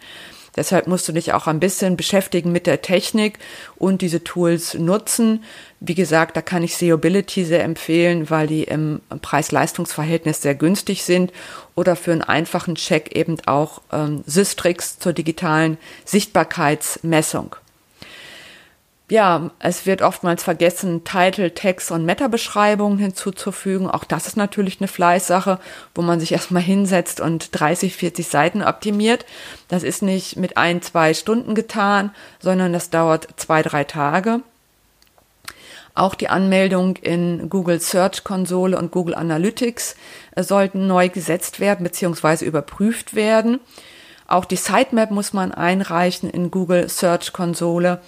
Deshalb 0.56 0.87
musst 0.87 1.09
du 1.09 1.12
dich 1.12 1.32
auch 1.32 1.47
ein 1.47 1.61
bisschen 1.61 1.97
beschäftigen 1.97 2.52
mit 2.52 2.66
der 2.66 2.82
Technik 2.82 3.38
und 3.76 4.02
diese 4.02 4.23
Tools 4.23 4.75
nutzen. 4.75 5.44
Wie 5.80 5.94
gesagt, 5.94 6.37
da 6.37 6.42
kann 6.42 6.62
ich 6.62 6.76
Seobility 6.76 7.44
sehr 7.44 7.64
empfehlen, 7.64 8.28
weil 8.28 8.47
die 8.47 8.64
im 8.64 9.00
Preis-Leistungs-Verhältnis 9.09 10.42
sehr 10.42 10.54
günstig 10.54 11.04
sind 11.04 11.32
oder 11.75 11.97
für 11.97 12.12
einen 12.12 12.23
einfachen 12.23 12.75
Check 12.75 13.16
eben 13.16 13.38
auch 13.47 13.80
ähm, 13.92 14.23
Systrix 14.26 14.99
zur 14.99 15.14
digitalen 15.14 15.78
Sichtbarkeitsmessung. 16.04 17.56
Ja, 19.12 19.50
es 19.59 19.85
wird 19.85 20.00
oftmals 20.00 20.42
vergessen, 20.42 21.04
Title, 21.04 21.52
Text 21.52 21.90
und 21.90 22.07
Meta-Beschreibungen 22.07 22.97
hinzuzufügen. 22.97 23.87
Auch 23.87 24.04
das 24.04 24.26
ist 24.26 24.38
natürlich 24.38 24.81
eine 24.81 24.88
Fleißsache, 24.88 25.59
wo 25.95 26.00
man 26.00 26.19
sich 26.19 26.33
erstmal 26.33 26.62
hinsetzt 26.62 27.21
und 27.21 27.50
30, 27.52 27.95
40 27.95 28.26
Seiten 28.26 28.62
optimiert. 28.62 29.26
Das 29.69 29.83
ist 29.83 30.00
nicht 30.00 30.38
mit 30.38 30.57
ein, 30.57 30.81
zwei 30.81 31.12
Stunden 31.12 31.54
getan, 31.54 32.14
sondern 32.40 32.73
das 32.73 32.88
dauert 32.88 33.28
zwei, 33.37 33.61
drei 33.61 33.85
Tage. 33.85 34.40
Auch 35.95 36.14
die 36.14 36.31
Anmeldung 36.31 36.97
in 36.97 37.50
Google 37.50 37.81
Search 37.81 38.25
Konsole 38.25 38.78
und 38.78 38.92
Google 38.92 39.14
Analytics 39.14 39.95
sollten 40.37 40.87
neu 40.87 41.11
gesetzt 41.11 41.61
werden 41.61 41.85
bzw. 41.85 42.47
überprüft 42.47 43.14
werden. 43.14 43.61
Auch 44.26 44.47
die 44.47 44.57
Sitemap 44.57 45.11
muss 45.11 45.35
man 45.35 45.52
einreichen 45.52 46.31
in 46.31 46.50
Google 46.50 46.88
Search 46.88 47.35
Konsole. 47.35 48.00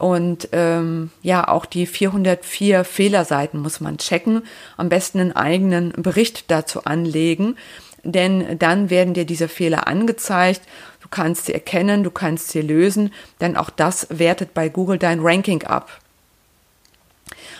Und 0.00 0.48
ähm, 0.52 1.10
ja, 1.20 1.46
auch 1.46 1.66
die 1.66 1.84
404 1.84 2.84
Fehlerseiten 2.84 3.60
muss 3.60 3.80
man 3.80 3.98
checken. 3.98 4.44
Am 4.78 4.88
besten 4.88 5.20
einen 5.20 5.36
eigenen 5.36 5.92
Bericht 5.92 6.50
dazu 6.50 6.84
anlegen, 6.84 7.58
denn 8.02 8.58
dann 8.58 8.88
werden 8.88 9.12
dir 9.12 9.26
diese 9.26 9.46
Fehler 9.46 9.86
angezeigt. 9.86 10.62
Du 11.02 11.08
kannst 11.10 11.44
sie 11.44 11.52
erkennen, 11.52 12.02
du 12.02 12.10
kannst 12.10 12.48
sie 12.48 12.62
lösen, 12.62 13.12
denn 13.42 13.58
auch 13.58 13.68
das 13.68 14.06
wertet 14.08 14.54
bei 14.54 14.70
Google 14.70 14.96
dein 14.96 15.20
Ranking 15.20 15.64
ab. 15.64 15.90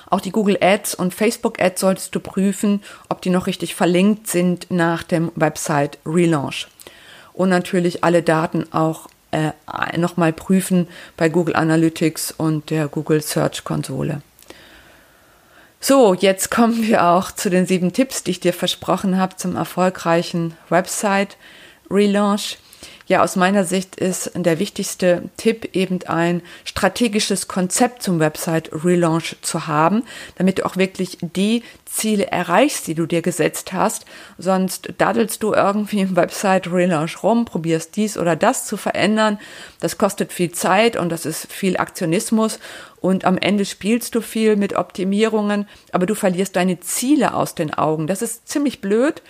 Auch 0.09 0.23
die 0.23 0.33
Google 0.33 0.57
Ads 0.63 0.95
und 0.95 1.13
Facebook 1.13 1.61
Ads 1.61 1.83
solltest 1.83 2.15
du 2.15 2.21
prüfen, 2.21 2.83
ob 3.11 3.21
die 3.21 3.29
noch 3.29 3.49
richtig 3.49 3.75
verlinkt 3.75 4.29
sind 4.29 4.71
nach 4.71 5.03
dem 5.03 5.31
Website 5.35 5.99
Relaunch. 6.07 6.69
Und 7.35 7.51
natürlich 7.51 8.03
alle 8.03 8.23
Daten 8.23 8.65
auch 8.73 9.09
äh, 9.31 9.53
nochmal 9.97 10.33
prüfen 10.33 10.89
bei 11.17 11.29
Google 11.29 11.57
Analytics 11.57 12.33
und 12.33 12.71
der 12.71 12.89
Google 12.89 13.23
Search 13.23 13.65
Konsole. 13.65 14.23
So, 15.83 16.13
jetzt 16.15 16.51
kommen 16.51 16.83
wir 16.83 17.05
auch 17.05 17.33
zu 17.33 17.49
den 17.49 17.65
sieben 17.65 17.93
Tipps, 17.93 18.23
die 18.23 18.33
ich 18.33 18.41
dir 18.41 18.53
versprochen 18.53 19.17
habe 19.17 19.37
zum 19.37 19.57
erfolgreichen 19.57 20.55
Website 20.69 21.39
Relaunch. 21.91 22.59
Ja, 23.11 23.25
aus 23.25 23.35
meiner 23.35 23.65
Sicht 23.65 23.97
ist 23.97 24.31
der 24.37 24.61
wichtigste 24.61 25.23
Tipp 25.37 25.71
eben 25.73 25.99
ein 26.07 26.43
strategisches 26.63 27.49
Konzept 27.49 28.05
zum 28.05 28.21
Website 28.21 28.71
Relaunch 28.85 29.35
zu 29.43 29.67
haben, 29.67 30.05
damit 30.37 30.61
du 30.61 30.65
auch 30.65 30.77
wirklich 30.77 31.19
die 31.21 31.65
Ziele 31.87 32.29
erreichst, 32.29 32.87
die 32.87 32.95
du 32.95 33.07
dir 33.07 33.21
gesetzt 33.21 33.73
hast. 33.73 34.05
Sonst 34.39 34.93
daddelst 34.99 35.43
du 35.43 35.53
irgendwie 35.55 36.03
im 36.03 36.15
Website 36.15 36.73
Relaunch 36.73 37.25
rum, 37.25 37.47
probierst 37.47 37.97
dies 37.97 38.17
oder 38.17 38.37
das 38.37 38.65
zu 38.65 38.77
verändern. 38.77 39.41
Das 39.81 39.99
kostet 39.99 40.33
viel 40.33 40.53
Zeit 40.53 40.97
und 40.97 41.09
das 41.09 41.27
ist 41.27 41.53
viel 41.53 41.79
Aktionismus. 41.79 42.61
Und 43.01 43.25
am 43.25 43.39
Ende 43.39 43.65
spielst 43.65 44.15
du 44.15 44.21
viel 44.21 44.55
mit 44.55 44.77
Optimierungen, 44.77 45.67
aber 45.91 46.07
du 46.07 46.15
verlierst 46.15 46.55
deine 46.55 46.79
Ziele 46.79 47.35
aus 47.35 47.57
den 47.57 47.75
Augen. 47.75 48.07
Das 48.07 48.23
ist 48.23 48.47
ziemlich 48.47 48.81
blöd 48.81 49.21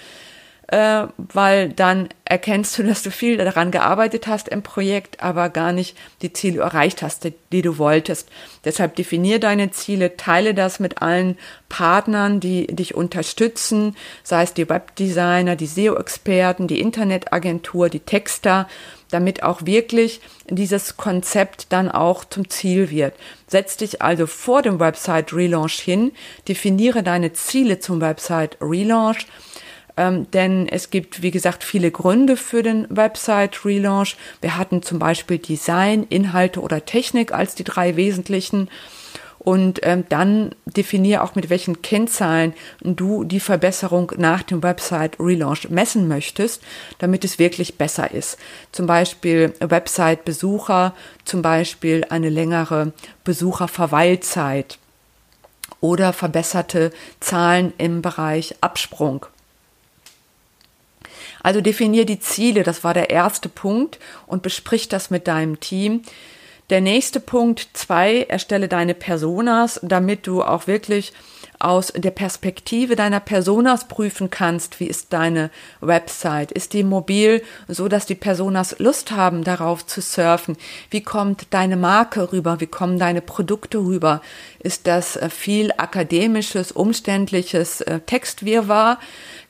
äh, 0.71 1.09
weil 1.17 1.71
dann 1.71 2.09
erkennst 2.25 2.79
du, 2.79 2.85
dass 2.85 3.03
du 3.03 3.11
viel 3.11 3.37
daran 3.37 3.73
gearbeitet 3.73 4.29
hast 4.29 4.49
im 4.49 4.63
Projekt, 4.63 5.21
aber 5.21 5.49
gar 5.49 5.73
nicht 5.73 5.97
die 6.23 6.33
Ziele 6.33 6.61
erreicht 6.61 7.03
hast, 7.03 7.25
die, 7.25 7.35
die 7.51 7.63
du 7.63 7.77
wolltest. 7.77 8.29
Deshalb 8.65 8.95
definier 8.95 9.41
deine 9.41 9.73
Ziele, 9.73 10.17
teile 10.17 10.55
das 10.55 10.79
mit 10.79 11.03
allen 11.03 11.37
Partnern, 11.69 12.39
die 12.39 12.69
dich 12.69 12.95
unterstützen, 12.95 13.97
sei 14.23 14.45
es 14.45 14.55
die 14.55 14.69
Webdesigner, 14.69 15.57
die 15.57 15.67
SEO-Experten, 15.67 16.69
die 16.69 16.81
Internetagentur, 16.81 17.89
die 17.89 18.01
Texter, 18.01 18.69
damit 19.11 19.43
auch 19.43 19.67
wirklich 19.67 20.21
dieses 20.49 20.97
Konzept 20.97 21.73
dann 21.73 21.91
auch 21.91 22.25
zum 22.25 22.49
Ziel 22.49 22.91
wird. 22.91 23.15
Setz 23.49 23.77
dich 23.77 24.03
also 24.03 24.29
vor 24.29 24.63
dem 24.63 24.79
Website 24.79 25.33
Relaunch 25.33 25.81
hin, 25.81 26.13
definiere 26.47 27.03
deine 27.03 27.33
Ziele 27.33 27.81
zum 27.81 28.01
Website 28.01 28.57
Relaunch, 28.61 29.27
ähm, 30.01 30.31
denn 30.31 30.67
es 30.67 30.89
gibt, 30.89 31.21
wie 31.21 31.31
gesagt, 31.31 31.63
viele 31.63 31.91
Gründe 31.91 32.39
für 32.39 32.63
den 32.63 32.87
Website 32.89 33.67
Relaunch. 33.67 34.17
Wir 34.41 34.57
hatten 34.57 34.81
zum 34.83 34.99
Beispiel 34.99 35.37
Design, 35.37 36.07
Inhalte 36.09 36.61
oder 36.61 36.87
Technik 36.87 37.35
als 37.35 37.55
die 37.55 37.65
drei 37.65 37.97
wesentlichen. 37.97 38.71
Und 39.39 39.81
ähm, 39.83 40.05
dann 40.09 40.55
definiere 40.65 41.23
auch, 41.23 41.35
mit 41.35 41.51
welchen 41.51 41.83
Kennzahlen 41.83 42.55
du 42.83 43.25
die 43.25 43.41
Verbesserung 43.41 44.13
nach 44.17 44.43
dem 44.43 44.63
Website 44.63 45.21
Relaunch 45.21 45.69
messen 45.69 46.09
möchtest, 46.09 46.63
damit 46.99 47.23
es 47.23 47.39
wirklich 47.39 47.77
besser 47.77 48.11
ist. 48.11 48.39
Zum 48.73 48.87
Beispiel 48.87 49.53
Website-Besucher, 49.61 50.95
zum 51.27 51.43
Beispiel 51.43 52.07
eine 52.09 52.31
längere 52.31 52.93
Besucherverweilzeit 53.25 54.79
oder 55.83 56.15
verbesserte 56.15 56.91
Zahlen 57.21 57.75
im 57.77 58.01
Bereich 58.01 58.55
Absprung. 58.63 59.27
Also 61.43 61.61
definier 61.61 62.05
die 62.05 62.21
Ziele, 62.21 62.63
das 62.63 62.85
war 62.85 62.95
der 62.95 63.11
erste 63.11 63.49
Punkt 63.49 63.99
und 64.27 64.43
besprich 64.43 64.89
das 64.89 65.11
mit 65.11 65.27
deinem 65.27 65.61
Team. 65.61 66.03
Der 66.71 66.81
nächste 66.81 67.19
Punkt 67.19 67.69
zwei, 67.73 68.23
erstelle 68.23 68.69
deine 68.69 68.95
Personas, 68.95 69.81
damit 69.83 70.27
du 70.27 70.43
auch 70.43 70.69
wirklich 70.69 71.13
aus 71.61 71.93
der 71.95 72.11
Perspektive 72.11 72.97
deiner 72.97 73.21
Personas 73.21 73.87
prüfen 73.87 74.31
kannst, 74.31 74.81
wie 74.81 74.87
ist 74.87 75.13
deine 75.13 75.51
Website? 75.81 76.53
Ist 76.53 76.73
die 76.73 76.83
mobil, 76.83 77.43
so 77.69 77.87
dass 77.87 78.07
die 78.07 78.15
Personas 78.15 78.79
Lust 78.79 79.11
haben, 79.11 79.45
darauf 79.45 79.87
zu 79.87 80.01
surfen? 80.01 80.57
Wie 80.91 81.03
kommt 81.03 81.49
deine 81.51 81.77
Marke 81.77 82.33
rüber? 82.33 82.61
Wie 82.61 82.67
kommen 82.67 82.99
deine 82.99 83.21
Produkte 83.21 83.79
rüber? 83.79 84.23
Ist 84.59 84.87
das 84.87 85.17
äh, 85.17 85.29
viel 85.29 85.71
akademisches, 85.77 86.73
umständliches 86.73 87.83
äh, 87.83 88.01
Textwirrwarr? 88.01 88.99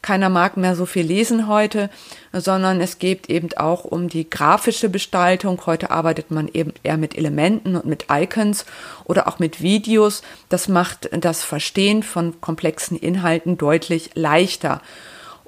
Keiner 0.03 0.31
mag 0.31 0.57
mehr 0.57 0.77
so 0.77 0.87
viel 0.87 1.05
lesen 1.05 1.47
heute, 1.47 1.91
sondern 2.33 2.81
es 2.81 2.99
geht 2.99 3.29
eben 3.29 3.51
auch 3.57 3.85
um 3.85 4.09
die 4.09 4.29
grafische 4.29 4.91
Gestaltung. 4.91 5.61
Heute 5.67 5.91
arbeitet 5.91 6.31
man 6.31 6.49
eben 6.49 6.73
eher 6.83 6.97
mit 6.97 7.19
Elementen 7.19 7.77
und 7.77 7.85
mit 7.85 8.07
Icons 8.11 8.65
oder 9.05 9.29
auch 9.29 9.39
mit 9.39 9.61
Videos. 9.61 10.23
Das 10.49 10.69
macht 10.69 11.11
das 11.13 11.45
Verstehen 11.45 12.03
von 12.03 12.41
komplexen 12.41 12.97
Inhalten 12.97 13.59
deutlich 13.59 14.11
leichter. 14.15 14.81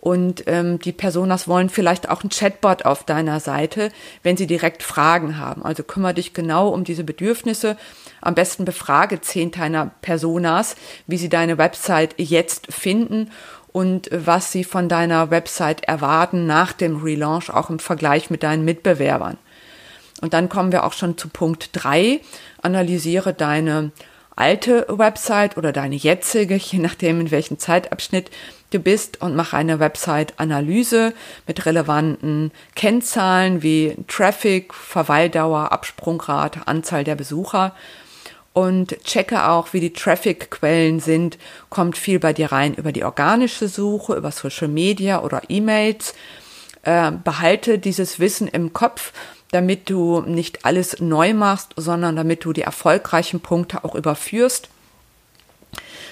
Und 0.03 0.43
ähm, 0.49 0.81
die 0.81 0.91
Personas 0.91 1.47
wollen 1.47 1.69
vielleicht 1.69 2.11
auch 2.11 2.25
ein 2.25 2.29
Chatbot 2.29 2.85
auf 2.85 3.05
deiner 3.05 3.39
Seite, 3.39 3.93
wenn 4.25 4.37
sie 4.37 4.49
direkt 4.49 4.83
Fragen 4.83 5.39
haben. 5.39 5.65
Also 5.65 5.85
kümmere 5.85 6.15
dich 6.15 6.35
genau 6.35 6.71
um 6.71 6.83
diese 6.83 7.05
Bedürfnisse. 7.05 7.77
Am 8.21 8.35
besten 8.35 8.65
befrage 8.65 9.21
zehn 9.21 9.53
deiner 9.53 9.93
Personas, 10.03 10.75
wie 11.07 11.19
sie 11.19 11.29
deine 11.29 11.57
Website 11.57 12.17
jetzt 12.19 12.75
finden 12.75 13.31
und 13.73 14.09
was 14.13 14.53
sie 14.53 14.65
von 14.65 14.89
deiner 14.89 15.31
Website 15.31 15.85
erwarten 15.85 16.47
nach 16.47 16.73
dem 16.73 17.03
Relaunch, 17.03 17.51
auch 17.51 17.71
im 17.71 17.79
Vergleich 17.79 18.31
mit 18.31 18.43
deinen 18.43 18.65
Mitbewerbern. 18.65 19.39
Und 20.21 20.35
dann 20.35 20.49
kommen 20.49 20.73
wir 20.73 20.85
auch 20.85 20.93
schon 20.93 21.19
zu 21.19 21.29
Punkt 21.29 21.71
drei: 21.73 22.21
Analysiere 22.61 23.35
deine 23.35 23.91
alte 24.37 24.87
Website 24.89 25.57
oder 25.57 25.73
deine 25.73 25.97
jetzige, 25.97 26.55
je 26.61 26.79
nachdem 26.79 27.21
in 27.21 27.31
welchem 27.31 27.59
Zeitabschnitt 27.59 28.31
du 28.71 28.79
bist 28.79 29.21
und 29.21 29.37
mache 29.37 29.57
eine 29.57 29.81
Website-Analyse 29.81 31.13
mit 31.47 31.67
relevanten 31.67 32.53
Kennzahlen 32.75 33.63
wie 33.63 33.97
Traffic, 34.09 34.73
Verweildauer, 34.73 35.73
Absprungrate, 35.73 36.67
Anzahl 36.67 37.05
der 37.05 37.15
Besucher 37.15 37.75
und 38.53 39.03
checke 39.05 39.49
auch, 39.49 39.73
wie 39.73 39.81
die 39.81 39.93
Traffic-Quellen 39.93 41.01
sind. 41.01 41.39
Kommt 41.71 41.97
viel 41.97 42.19
bei 42.19 42.33
dir 42.33 42.53
rein 42.53 42.75
über 42.75 42.93
die 42.93 43.05
organische 43.05 43.69
Suche, 43.69 44.15
über 44.15 44.31
Social 44.31 44.69
Media 44.69 45.23
oder 45.23 45.43
E-Mails. 45.49 46.15
Äh, 46.83 47.13
behalte 47.13 47.79
dieses 47.79 48.19
Wissen 48.19 48.49
im 48.49 48.73
Kopf, 48.73 49.13
damit 49.53 49.89
du 49.89 50.21
nicht 50.23 50.65
alles 50.65 51.01
neu 51.01 51.35
machst, 51.35 51.73
sondern 51.77 52.17
damit 52.17 52.45
du 52.45 52.53
die 52.53 52.63
erfolgreichen 52.63 53.41
Punkte 53.41 53.85
auch 53.85 53.95
überführst. 53.95 54.69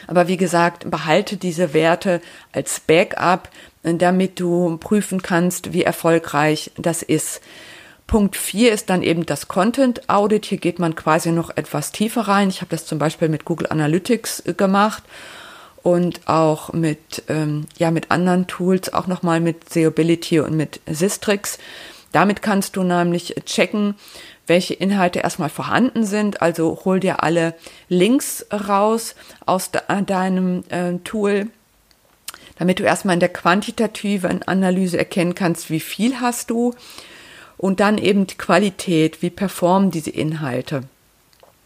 Aber 0.07 0.29
wie 0.29 0.37
gesagt, 0.37 0.91
behalte 0.91 1.37
diese 1.37 1.73
Werte 1.73 2.21
als 2.53 2.81
Backup, 2.81 3.49
damit 3.83 4.41
du 4.41 4.77
prüfen 4.79 5.23
kannst, 5.23 5.73
wie 5.73 5.85
erfolgreich 5.85 6.71
das 6.77 7.03
ist. 7.03 7.41
Punkt 8.11 8.37
4 8.37 8.73
ist 8.73 8.91
dann 8.91 9.05
eben 9.05 9.25
das 9.25 9.47
Content 9.47 10.11
Audit. 10.11 10.45
Hier 10.45 10.59
geht 10.59 10.81
man 10.81 10.97
quasi 10.97 11.31
noch 11.31 11.57
etwas 11.57 11.93
tiefer 11.93 12.23
rein. 12.23 12.49
Ich 12.49 12.61
habe 12.61 12.71
das 12.71 12.85
zum 12.85 12.99
Beispiel 12.99 13.29
mit 13.29 13.45
Google 13.45 13.69
Analytics 13.71 14.41
äh, 14.47 14.53
gemacht 14.53 15.05
und 15.85 16.27
auch 16.27 16.73
mit, 16.73 17.23
ähm, 17.29 17.67
ja, 17.79 17.93
mit 17.93 18.11
anderen 18.11 18.49
Tools, 18.49 18.93
auch 18.93 19.07
nochmal 19.07 19.39
mit 19.39 19.73
Seobility 19.73 20.41
und 20.41 20.57
mit 20.57 20.81
Sistrix. 20.89 21.59
Damit 22.11 22.43
kannst 22.43 22.75
du 22.75 22.83
nämlich 22.83 23.37
checken, 23.47 23.95
welche 24.49 24.75
Inhalte 24.75 25.21
erstmal 25.21 25.49
vorhanden 25.49 26.05
sind. 26.05 26.43
Also 26.43 26.81
hol 26.85 26.99
dir 26.99 27.23
alle 27.23 27.55
Links 27.89 28.45
raus 28.53 29.15
aus 29.47 29.71
de 29.71 29.83
deinem 30.05 30.65
äh, 30.71 30.95
Tool, 31.05 31.47
damit 32.59 32.81
du 32.81 32.83
erstmal 32.83 33.15
in 33.15 33.21
der 33.21 33.29
quantitativen 33.29 34.43
Analyse 34.43 34.99
erkennen 34.99 35.37
kannst, 35.37 35.71
wie 35.71 35.79
viel 35.79 36.21
hast 36.21 36.51
du 36.51 36.75
und 37.61 37.79
dann 37.79 37.99
eben 37.99 38.27
die 38.27 38.39
Qualität, 38.39 39.21
wie 39.21 39.29
performen 39.29 39.91
diese 39.91 40.09
Inhalte. 40.09 40.85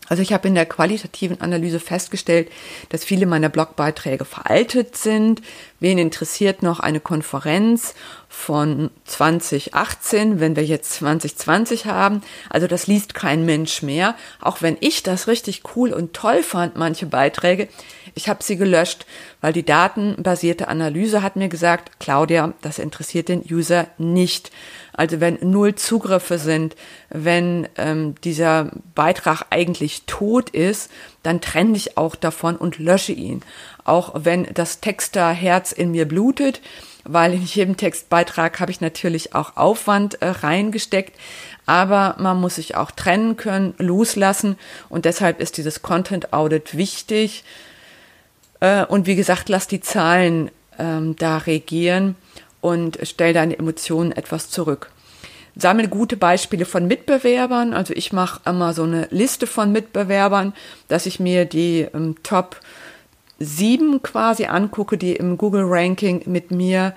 Also 0.09 0.23
ich 0.23 0.33
habe 0.33 0.49
in 0.49 0.57
der 0.57 0.67
qualitativen 0.67 1.41
Analyse 1.41 1.79
festgestellt, 1.79 2.51
dass 2.89 3.05
viele 3.05 3.27
meiner 3.27 3.49
Blogbeiträge 3.49 4.25
veraltet 4.25 4.97
sind. 4.97 5.41
Wen 5.79 5.99
interessiert 5.99 6.65
noch 6.65 6.81
eine 6.81 6.99
Konferenz 6.99 7.95
von 8.35 8.91
2018, 9.05 10.41
wenn 10.41 10.57
wir 10.57 10.65
jetzt 10.65 10.93
2020 10.95 11.87
haben? 11.87 12.21
Also 12.51 12.67
das 12.67 12.87
liest 12.87 13.15
kein 13.15 13.47
Mensch 13.47 13.83
mehr. 13.83 14.17
Auch 14.41 14.61
wenn 14.61 14.77
ich 14.81 15.03
das 15.03 15.29
richtig 15.29 15.63
cool 15.75 15.93
und 15.93 16.13
toll 16.13 16.43
fand, 16.43 16.77
manche 16.77 17.07
Beiträge, 17.07 17.69
ich 18.15 18.29
habe 18.29 18.43
sie 18.43 18.57
gelöscht, 18.57 19.07
weil 19.41 19.53
die 19.53 19.65
datenbasierte 19.65 20.69
Analyse 20.69 21.23
hat 21.23 21.37
mir 21.37 21.49
gesagt, 21.49 21.99
Claudia, 22.01 22.53
das 22.61 22.79
interessiert 22.79 23.29
den 23.29 23.43
User 23.51 23.87
nicht. 23.99 24.51
Also 24.93 25.21
wenn 25.21 25.39
null 25.41 25.75
Zugriffe 25.75 26.39
sind, 26.39 26.77
wenn 27.09 27.69
ähm, 27.77 28.15
dieser 28.25 28.71
Beitrag 28.95 29.47
eigentlich 29.51 30.03
tot 30.07 30.51
ist, 30.51 30.91
dann 31.23 31.41
trenne 31.41 31.73
dich 31.73 31.97
auch 31.97 32.15
davon 32.15 32.57
und 32.57 32.79
lösche 32.79 33.13
ihn. 33.13 33.43
Auch 33.85 34.13
wenn 34.15 34.47
das 34.53 34.81
Texterherz 34.81 35.73
in 35.73 35.93
mir 35.93 36.07
blutet, 36.07 36.61
weil 37.05 37.35
in 37.35 37.43
jedem 37.43 37.77
Textbeitrag 37.77 38.61
habe 38.61 38.71
ich 38.71 38.81
natürlich 38.81 39.35
auch 39.35 39.57
Aufwand 39.57 40.21
äh, 40.23 40.29
reingesteckt, 40.29 41.19
aber 41.67 42.17
man 42.19 42.41
muss 42.41 42.57
sich 42.57 42.77
auch 42.77 42.91
trennen 42.91 43.37
können, 43.37 43.75
loslassen 43.79 44.57
und 44.89 45.05
deshalb 45.05 45.41
ist 45.41 45.57
dieses 45.57 45.83
Content 45.83 46.33
Audit 46.33 46.77
wichtig. 46.77 47.45
Äh, 48.61 48.85
und 48.87 49.07
wie 49.07 49.17
gesagt, 49.17 49.49
lass 49.49 49.67
die 49.67 49.81
Zahlen 49.81 50.51
ähm, 50.79 51.17
da 51.17 51.39
regieren 51.39 52.17
und 52.61 52.99
stell 53.03 53.33
deine 53.33 53.59
Emotionen 53.59 54.13
etwas 54.13 54.51
zurück. 54.51 54.91
Sammle 55.57 55.89
gute 55.89 56.17
Beispiele 56.17 56.65
von 56.65 56.87
Mitbewerbern. 56.87 57.75
Also 57.75 57.95
ich 57.95 58.13
mache 58.13 58.41
immer 58.45 58.75
so 58.75 58.83
eine 58.83 59.07
Liste 59.11 59.47
von 59.47 59.71
Mitbewerbern, 59.71 60.53
dass 60.89 61.07
ich 61.07 61.21
mir 61.21 61.45
die 61.45 61.87
ähm, 61.95 62.17
Top 62.23 62.61
7 63.39 64.03
quasi 64.03 64.47
angucke, 64.47 64.97
die 64.97 65.17
im 65.17 65.39
Google 65.39 65.65
Ranking 65.67 66.23
mit 66.27 66.51
mir 66.51 66.95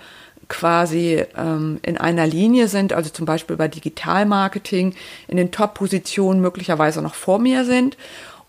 quasi 0.47 1.25
ähm, 1.35 1.79
in 1.81 1.97
einer 1.97 2.25
Linie 2.25 2.67
sind, 2.67 2.93
also 2.93 3.09
zum 3.09 3.25
Beispiel 3.25 3.57
bei 3.57 3.67
Digitalmarketing 3.67 4.95
in 5.27 5.37
den 5.37 5.51
Top-Positionen 5.51 6.41
möglicherweise 6.41 7.01
noch 7.01 7.15
vor 7.15 7.39
mir 7.39 7.65
sind. 7.65 7.97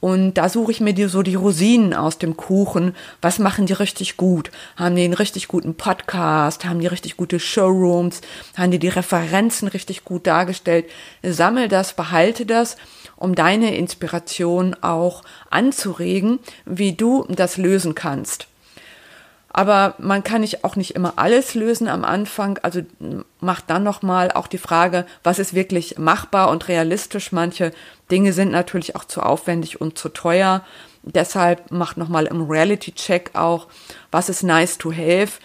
Und 0.01 0.35
da 0.35 0.49
suche 0.49 0.71
ich 0.71 0.81
mir 0.81 0.93
die, 0.93 1.07
so 1.07 1.23
die 1.23 1.35
Rosinen 1.35 1.93
aus 1.93 2.19
dem 2.19 2.37
Kuchen. 2.37 2.95
Was 3.21 3.41
machen 3.41 3.67
die 3.67 3.73
richtig 3.73 4.17
gut? 4.17 4.53
Haben 4.77 4.95
die 4.95 5.03
einen 5.03 5.15
richtig 5.15 5.49
guten 5.49 5.75
Podcast? 5.75 6.65
Haben 6.65 6.79
die 6.79 6.87
richtig 6.87 7.17
gute 7.17 7.41
Showrooms? 7.41 8.21
Haben 8.57 8.71
die 8.71 8.79
die 8.79 8.89
Referenzen 8.89 9.67
richtig 9.67 10.05
gut 10.05 10.27
dargestellt? 10.29 10.87
Sammel 11.25 11.67
das, 11.67 11.95
behalte 11.95 12.47
das, 12.47 12.77
um 13.19 13.35
deine 13.35 13.77
Inspiration 13.77 14.77
auch 14.81 15.23
anzuregen, 15.51 16.39
wie 16.65 16.93
du 16.93 17.27
das 17.29 17.57
lösen 17.57 17.95
kannst. 17.95 18.49
Aber 19.51 19.95
man 19.99 20.23
kann 20.23 20.43
nicht 20.43 20.63
auch 20.63 20.77
nicht 20.77 20.95
immer 20.95 21.15
alles 21.17 21.55
lösen 21.55 21.89
am 21.89 22.05
Anfang. 22.05 22.59
Also 22.63 22.83
macht 23.41 23.71
dann 23.71 23.83
nochmal 23.83 24.31
auch 24.31 24.47
die 24.47 24.59
Frage, 24.59 25.07
was 25.25 25.39
ist 25.39 25.55
wirklich 25.55 25.99
machbar 25.99 26.51
und 26.51 26.69
realistisch. 26.69 27.33
Manche 27.33 27.73
Dinge 28.11 28.33
sind 28.33 28.53
natürlich 28.53 28.95
auch 28.95 29.05
zu 29.05 29.23
aufwendig 29.23 29.81
und 29.81 29.99
zu 29.99 30.11
teuer. 30.11 30.65
Deshalb 31.03 31.71
macht 31.71 31.97
nochmal 31.97 32.27
im 32.27 32.49
Reality-Check 32.49 33.31
auch, 33.35 33.69
was 34.11 34.29
ist 34.29 34.43
nice 34.43 34.77
to 34.79 34.93
have 34.93 35.41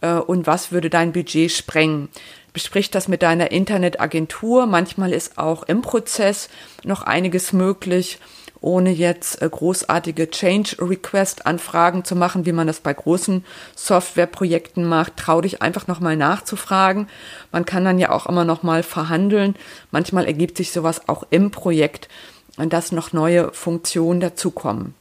äh, 0.00 0.14
und 0.14 0.46
was 0.46 0.72
würde 0.72 0.90
dein 0.90 1.12
Budget 1.12 1.50
sprengen. 1.50 2.08
Besprich 2.52 2.90
das 2.90 3.08
mit 3.08 3.22
deiner 3.22 3.50
Internetagentur. 3.50 4.66
Manchmal 4.66 5.12
ist 5.12 5.38
auch 5.38 5.62
im 5.64 5.82
Prozess 5.82 6.48
noch 6.84 7.02
einiges 7.02 7.52
möglich 7.52 8.18
ohne 8.60 8.90
jetzt 8.90 9.40
äh, 9.42 9.48
großartige 9.48 10.30
Change 10.30 10.76
Request 10.80 11.46
Anfragen 11.46 12.04
zu 12.04 12.16
machen, 12.16 12.46
wie 12.46 12.52
man 12.52 12.66
das 12.66 12.80
bei 12.80 12.92
großen 12.92 13.44
Softwareprojekten 13.74 14.84
macht. 14.84 15.16
Trau 15.16 15.40
dich 15.40 15.62
einfach 15.62 15.86
nochmal 15.86 16.16
nachzufragen. 16.16 17.08
Man 17.52 17.64
kann 17.64 17.84
dann 17.84 17.98
ja 17.98 18.10
auch 18.10 18.26
immer 18.26 18.44
nochmal 18.44 18.82
verhandeln. 18.82 19.54
Manchmal 19.90 20.26
ergibt 20.26 20.56
sich 20.56 20.72
sowas 20.72 21.08
auch 21.08 21.24
im 21.30 21.50
Projekt, 21.50 22.08
dass 22.56 22.92
noch 22.92 23.12
neue 23.12 23.52
Funktionen 23.52 24.20
dazukommen. 24.20 24.94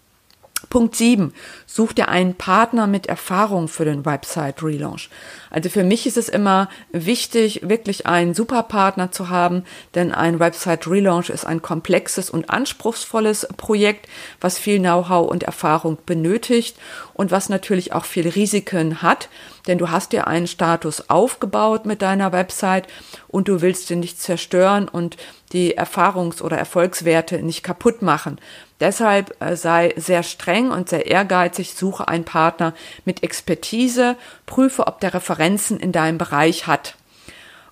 Punkt 0.70 0.96
7. 0.96 1.34
Such 1.68 1.94
dir 1.94 2.10
einen 2.10 2.36
Partner 2.36 2.88
mit 2.88 3.06
Erfahrung 3.06 3.68
für 3.68 3.86
den 3.86 4.06
Website 4.06 4.64
Relaunch. 4.64 5.10
Also 5.52 5.70
für 5.70 5.84
mich 5.84 6.08
ist 6.08 6.18
es 6.18 6.30
immer 6.30 6.68
wichtig, 6.92 7.62
wirklich 7.64 8.08
einen 8.08 8.34
super 8.34 8.64
Partner 8.64 9.12
zu 9.12 9.30
haben, 9.30 9.64
denn 9.94 10.12
ein 10.12 10.40
Website 10.40 10.88
Relaunch 10.88 11.30
ist 11.30 11.46
ein 11.46 11.62
komplexes 11.62 12.30
und 12.30 12.50
anspruchsvolles 12.50 13.48
Projekt, 13.56 14.08
was 14.42 14.58
viel 14.58 14.80
Know-how 14.80 15.30
und 15.30 15.44
Erfahrung 15.44 16.00
benötigt 16.06 16.78
und 17.14 17.32
was 17.32 17.50
natürlich 17.50 17.94
auch 17.94 18.06
viel 18.06 18.28
Risiken 18.28 19.02
hat, 19.02 19.30
denn 19.68 19.78
du 19.78 19.90
hast 19.90 20.12
dir 20.12 20.28
einen 20.28 20.48
Status 20.48 21.10
aufgebaut 21.10 21.86
mit 21.86 22.02
deiner 22.02 22.32
Website 22.32 22.88
und 23.28 23.48
du 23.48 23.62
willst 23.62 23.90
den 23.90 24.00
nicht 24.00 24.20
zerstören 24.20 24.88
und 24.88 25.18
die 25.54 25.78
Erfahrungs- 25.78 26.42
oder 26.42 26.58
Erfolgswerte 26.58 27.42
nicht 27.42 27.64
kaputt 27.64 28.02
machen. 28.02 28.40
Deshalb 28.80 29.36
äh, 29.42 29.56
sei 29.56 29.94
sehr 29.98 30.24
streng 30.24 30.70
und 30.70 30.90
sehr 30.90 31.08
ehrgeizig, 31.08 31.74
suche 31.74 32.08
einen 32.08 32.26
Partner 32.26 32.74
mit 33.06 33.24
Expertise, 33.24 34.16
prüfe, 34.46 34.86
ob 34.88 35.00
der 35.00 35.14
Referenzen 35.14 35.80
in 35.80 35.92
deinem 35.92 36.18
Bereich 36.18 36.68
hat. 36.68 36.96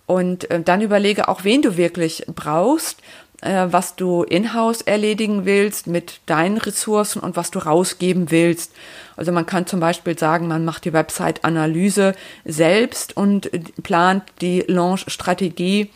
Und 0.08 0.50
äh, 0.50 0.62
dann 0.62 0.82
überlege 0.82 1.28
auch, 1.28 1.44
wen 1.44 1.62
du 1.62 1.78
wirklich 1.78 2.26
brauchst, 2.28 3.02
äh, 3.42 3.68
was 3.70 3.96
du 3.96 4.24
in-house 4.24 4.82
erledigen 4.82 5.46
willst 5.46 5.88
mit 5.88 6.22
deinen 6.26 6.58
Ressourcen 6.58 7.20
und 7.20 7.36
was 7.36 7.52
du 7.52 7.60
rausgeben 7.60 8.32
willst. 8.32 8.74
Also 9.16 9.32
man 9.32 9.46
kann 9.46 9.68
zum 9.68 9.80
Beispiel 9.80 10.18
sagen, 10.18 10.48
man 10.48 10.66
macht 10.66 10.86
die 10.86 10.94
Website-Analyse 10.94 12.16
selbst 12.46 13.16
und 13.16 13.52
plant 13.84 14.24
die 14.42 14.64
Launch-Strategie 14.68 15.92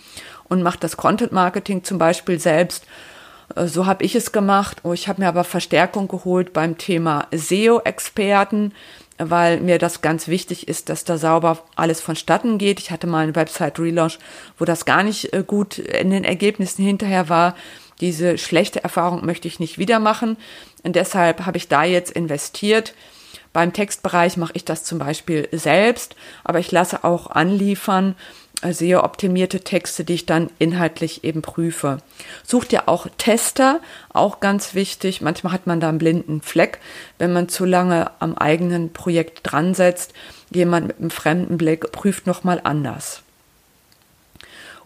und 0.47 0.63
macht 0.63 0.83
das 0.83 0.97
Content-Marketing 0.97 1.83
zum 1.83 1.97
Beispiel 1.97 2.39
selbst 2.39 2.85
so 3.55 3.85
habe 3.85 4.03
ich 4.03 4.15
es 4.15 4.31
gemacht. 4.31 4.77
Oh, 4.83 4.93
ich 4.93 5.07
habe 5.07 5.21
mir 5.21 5.27
aber 5.27 5.43
Verstärkung 5.43 6.07
geholt 6.07 6.53
beim 6.53 6.77
Thema 6.77 7.27
SEO-Experten, 7.31 8.73
weil 9.17 9.59
mir 9.59 9.79
das 9.79 10.01
ganz 10.01 10.27
wichtig 10.27 10.67
ist, 10.67 10.89
dass 10.89 11.03
da 11.03 11.17
sauber 11.17 11.63
alles 11.75 12.01
vonstatten 12.01 12.57
geht. 12.57 12.79
Ich 12.79 12.91
hatte 12.91 13.07
mal 13.07 13.23
einen 13.23 13.35
Website-Relaunch, 13.35 14.19
wo 14.57 14.65
das 14.65 14.85
gar 14.85 15.03
nicht 15.03 15.33
äh, 15.33 15.43
gut 15.45 15.77
in 15.77 16.11
den 16.11 16.23
Ergebnissen 16.23 16.83
hinterher 16.85 17.29
war. 17.29 17.55
Diese 18.01 18.37
schlechte 18.37 18.83
Erfahrung 18.83 19.25
möchte 19.25 19.47
ich 19.47 19.59
nicht 19.59 19.77
wieder 19.77 19.99
machen. 19.99 20.37
Und 20.83 20.95
deshalb 20.95 21.45
habe 21.45 21.57
ich 21.57 21.67
da 21.67 21.83
jetzt 21.83 22.11
investiert. 22.11 22.93
Beim 23.51 23.73
Textbereich 23.73 24.37
mache 24.37 24.53
ich 24.55 24.63
das 24.63 24.83
zum 24.83 24.99
Beispiel 24.99 25.49
selbst, 25.51 26.15
aber 26.43 26.59
ich 26.59 26.71
lasse 26.71 27.03
auch 27.03 27.27
anliefern 27.27 28.15
sehr 28.63 29.03
optimierte 29.03 29.61
Texte, 29.61 30.03
die 30.03 30.15
ich 30.15 30.25
dann 30.25 30.49
inhaltlich 30.59 31.23
eben 31.23 31.41
prüfe. 31.41 31.99
Such 32.43 32.65
dir 32.65 32.89
auch 32.89 33.07
Tester, 33.17 33.79
auch 34.09 34.39
ganz 34.39 34.75
wichtig. 34.75 35.21
Manchmal 35.21 35.53
hat 35.53 35.67
man 35.67 35.79
da 35.79 35.89
einen 35.89 35.97
blinden 35.97 36.41
Fleck, 36.41 36.79
wenn 37.17 37.31
man 37.31 37.49
zu 37.49 37.65
lange 37.65 38.11
am 38.19 38.35
eigenen 38.35 38.91
Projekt 38.91 39.39
dran 39.43 39.73
setzt. 39.73 40.13
Jemand 40.51 40.87
mit 40.87 40.99
einem 40.99 41.09
fremden 41.09 41.57
Blick 41.57 41.91
prüft 41.91 42.27
nochmal 42.27 42.59
anders. 42.63 43.23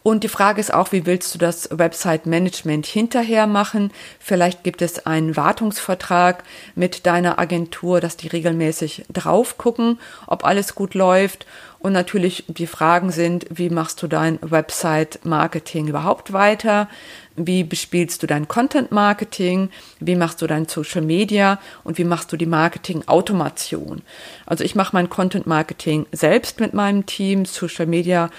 Und 0.04 0.26
die 0.26 0.30
Frage 0.30 0.60
ist 0.60 0.74
auch, 0.74 0.92
wie 0.92 1.06
willst 1.06 1.34
du 1.34 1.40
das 1.40 1.70
Website-Management 1.72 2.86
hinterher 2.86 3.48
machen? 3.48 3.90
Vielleicht 4.20 4.66
gibt 4.66 4.82
es 4.82 5.06
einen 5.06 5.38
Wartungsvertrag 5.38 6.44
mit 6.76 7.06
deiner 7.06 7.40
Agentur, 7.40 8.02
dass 8.02 8.18
die 8.18 8.28
regelmäßig 8.28 9.06
drauf 9.12 9.58
gucken, 9.58 10.00
ob 10.28 10.44
alles 10.44 10.76
gut 10.76 10.94
läuft. 10.94 11.46
Und 11.80 11.94
natürlich 11.94 12.46
die 12.48 12.68
Fragen 12.68 13.12
sind, 13.12 13.46
wie 13.50 13.70
machst 13.70 14.02
du 14.02 14.08
dein 14.08 14.40
Website-Marketing 14.42 15.88
überhaupt 15.88 16.32
weiter? 16.32 16.90
Wie 17.36 17.64
bespielst 17.64 18.24
du 18.24 18.28
dein 18.28 18.48
Content-Marketing? 18.48 19.70
Wie 20.00 20.16
machst 20.16 20.42
du 20.42 20.48
dein 20.48 20.68
Social 20.68 21.02
Media? 21.02 21.60
Und 21.84 21.98
wie 21.98 22.06
machst 22.06 22.32
du 22.32 22.38
die 22.38 22.46
Marketing-Automation? 22.46 24.02
Also 24.46 24.64
ich 24.64 24.76
mache 24.76 24.96
mein 24.96 25.10
Content-Marketing 25.10 26.06
selbst 26.12 26.60
mit 26.60 26.74
meinem 26.74 27.06
Team, 27.06 27.46
Social 27.46 27.86
Media 27.86 28.30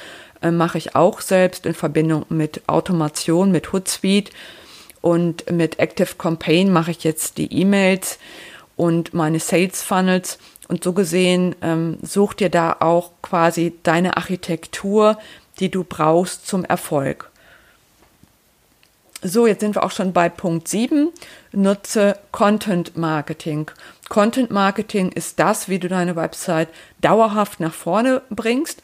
äh, 0.44 0.50
mache 0.50 0.78
ich 0.78 0.94
auch 0.94 1.20
selbst 1.20 1.66
in 1.66 1.74
Verbindung 1.74 2.26
mit 2.28 2.62
Automation, 2.68 3.50
mit 3.50 3.72
Hootsuite 3.72 4.30
und 5.00 5.50
mit 5.50 5.78
Active 5.78 6.14
Campaign 6.18 6.72
mache 6.72 6.90
ich 6.90 7.02
jetzt 7.02 7.38
die 7.38 7.52
E-Mails 7.52 8.18
und 8.76 9.14
meine 9.14 9.40
Sales 9.40 9.82
Funnels. 9.82 10.38
Und 10.68 10.82
so 10.82 10.92
gesehen 10.92 11.54
ähm, 11.60 11.98
such 12.02 12.34
dir 12.34 12.48
da 12.48 12.76
auch 12.80 13.10
quasi 13.20 13.74
deine 13.82 14.16
Architektur, 14.16 15.18
die 15.60 15.70
du 15.70 15.84
brauchst 15.84 16.46
zum 16.46 16.64
Erfolg. 16.64 17.30
So, 19.22 19.46
jetzt 19.46 19.60
sind 19.60 19.74
wir 19.74 19.82
auch 19.82 19.90
schon 19.90 20.12
bei 20.12 20.28
Punkt 20.28 20.68
7. 20.68 21.10
Nutze 21.52 22.18
Content 22.32 22.96
Marketing. 22.96 23.70
Content 24.08 24.50
Marketing 24.50 25.12
ist 25.12 25.38
das, 25.38 25.68
wie 25.68 25.78
du 25.78 25.88
deine 25.88 26.16
Website 26.16 26.68
dauerhaft 27.00 27.60
nach 27.60 27.72
vorne 27.72 28.22
bringst. 28.28 28.82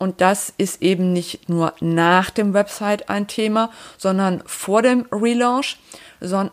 Und 0.00 0.22
das 0.22 0.50
ist 0.56 0.80
eben 0.80 1.12
nicht 1.12 1.50
nur 1.50 1.74
nach 1.80 2.30
dem 2.30 2.54
Website 2.54 3.10
ein 3.10 3.26
Thema, 3.26 3.70
sondern 3.98 4.42
vor 4.46 4.80
dem 4.80 5.04
Relaunch 5.12 5.76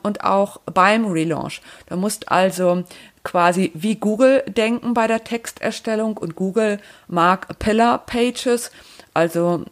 und 0.03 0.25
auch 0.25 0.59
beim 0.65 1.05
Relaunch. 1.05 1.61
Da 1.85 1.95
musst 1.95 2.29
also 2.29 2.83
quasi 3.23 3.71
wie 3.73 3.95
Google 3.95 4.43
denken 4.47 4.93
bei 4.93 5.07
der 5.07 5.23
Texterstellung 5.23 6.17
und 6.17 6.35
Google 6.35 6.81
mag 7.07 7.57
Pillar 7.57 7.99
Pages, 7.99 8.69
also 9.13 9.63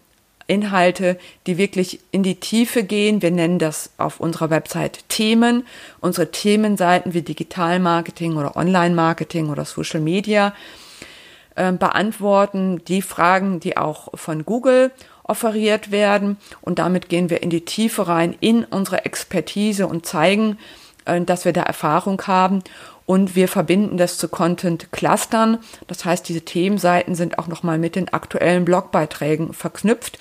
Inhalte, 0.48 1.20
die 1.46 1.58
wirklich 1.58 2.00
in 2.12 2.24
die 2.24 2.40
Tiefe 2.40 2.84
gehen. 2.84 3.22
Wir 3.22 3.32
nennen 3.32 3.60
das 3.60 3.90
auf 3.98 4.22
unserer 4.22 4.52
Website 4.52 5.04
Themen. 5.10 5.68
Unsere 6.00 6.32
Themenseiten 6.32 7.14
wie 7.14 7.24
Digitalmarketing 7.24 8.38
oder 8.38 8.56
Online-Marketing 8.56 9.50
oder 9.50 9.66
Social 9.66 10.00
Media 10.00 10.54
äh, 11.56 11.72
beantworten 11.72 12.84
die 12.86 13.02
Fragen, 13.02 13.60
die 13.60 13.78
auch 13.78 14.10
von 14.16 14.46
Google 14.46 14.92
offeriert 15.24 15.92
werden. 15.92 16.38
Und 16.62 16.80
damit 16.80 17.10
gehen 17.10 17.30
wir 17.30 17.42
in 17.42 17.50
die 17.50 17.66
Tiefe 17.66 18.08
rein, 18.08 18.36
in 18.40 18.64
unsere 18.64 19.06
Expertise 19.06 19.88
und 19.88 20.06
zeigen, 20.06 20.58
äh, 21.06 21.22
dass 21.22 21.46
wir 21.46 21.54
da 21.54 21.64
Erfahrung 21.64 22.22
haben. 22.24 22.64
Und 23.06 23.36
wir 23.36 23.48
verbinden 23.48 23.98
das 23.98 24.18
zu 24.18 24.28
Content-Clustern. 24.28 25.60
Das 25.88 26.06
heißt, 26.06 26.28
diese 26.28 26.42
Themenseiten 26.42 27.16
sind 27.16 27.38
auch 27.38 27.48
nochmal 27.48 27.78
mit 27.78 27.96
den 27.96 28.12
aktuellen 28.12 28.66
Blogbeiträgen 28.66 29.54
verknüpft. 29.54 30.18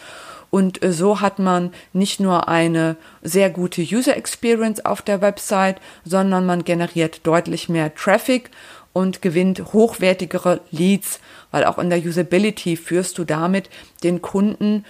Und 0.50 0.84
äh, 0.84 0.92
so 0.92 1.20
hat 1.20 1.38
man 1.38 1.72
nicht 1.92 2.20
nur 2.20 2.48
eine 2.48 2.96
sehr 3.22 3.50
gute 3.50 3.82
User 3.82 4.16
Experience 4.16 4.84
auf 4.84 5.02
der 5.02 5.20
Website, 5.20 5.80
sondern 6.04 6.46
man 6.46 6.64
generiert 6.64 7.26
deutlich 7.26 7.68
mehr 7.68 7.94
Traffic 7.94 8.50
und 8.94 9.20
gewinnt 9.20 9.74
hochwertigere 9.74 10.62
Leads, 10.70 11.20
weil 11.50 11.64
auch 11.64 11.76
in 11.78 11.90
der 11.90 11.98
Usability 11.98 12.76
führst 12.78 13.18
du 13.18 13.24
damit 13.24 13.68
den 14.02 14.22
Kunden 14.22 14.86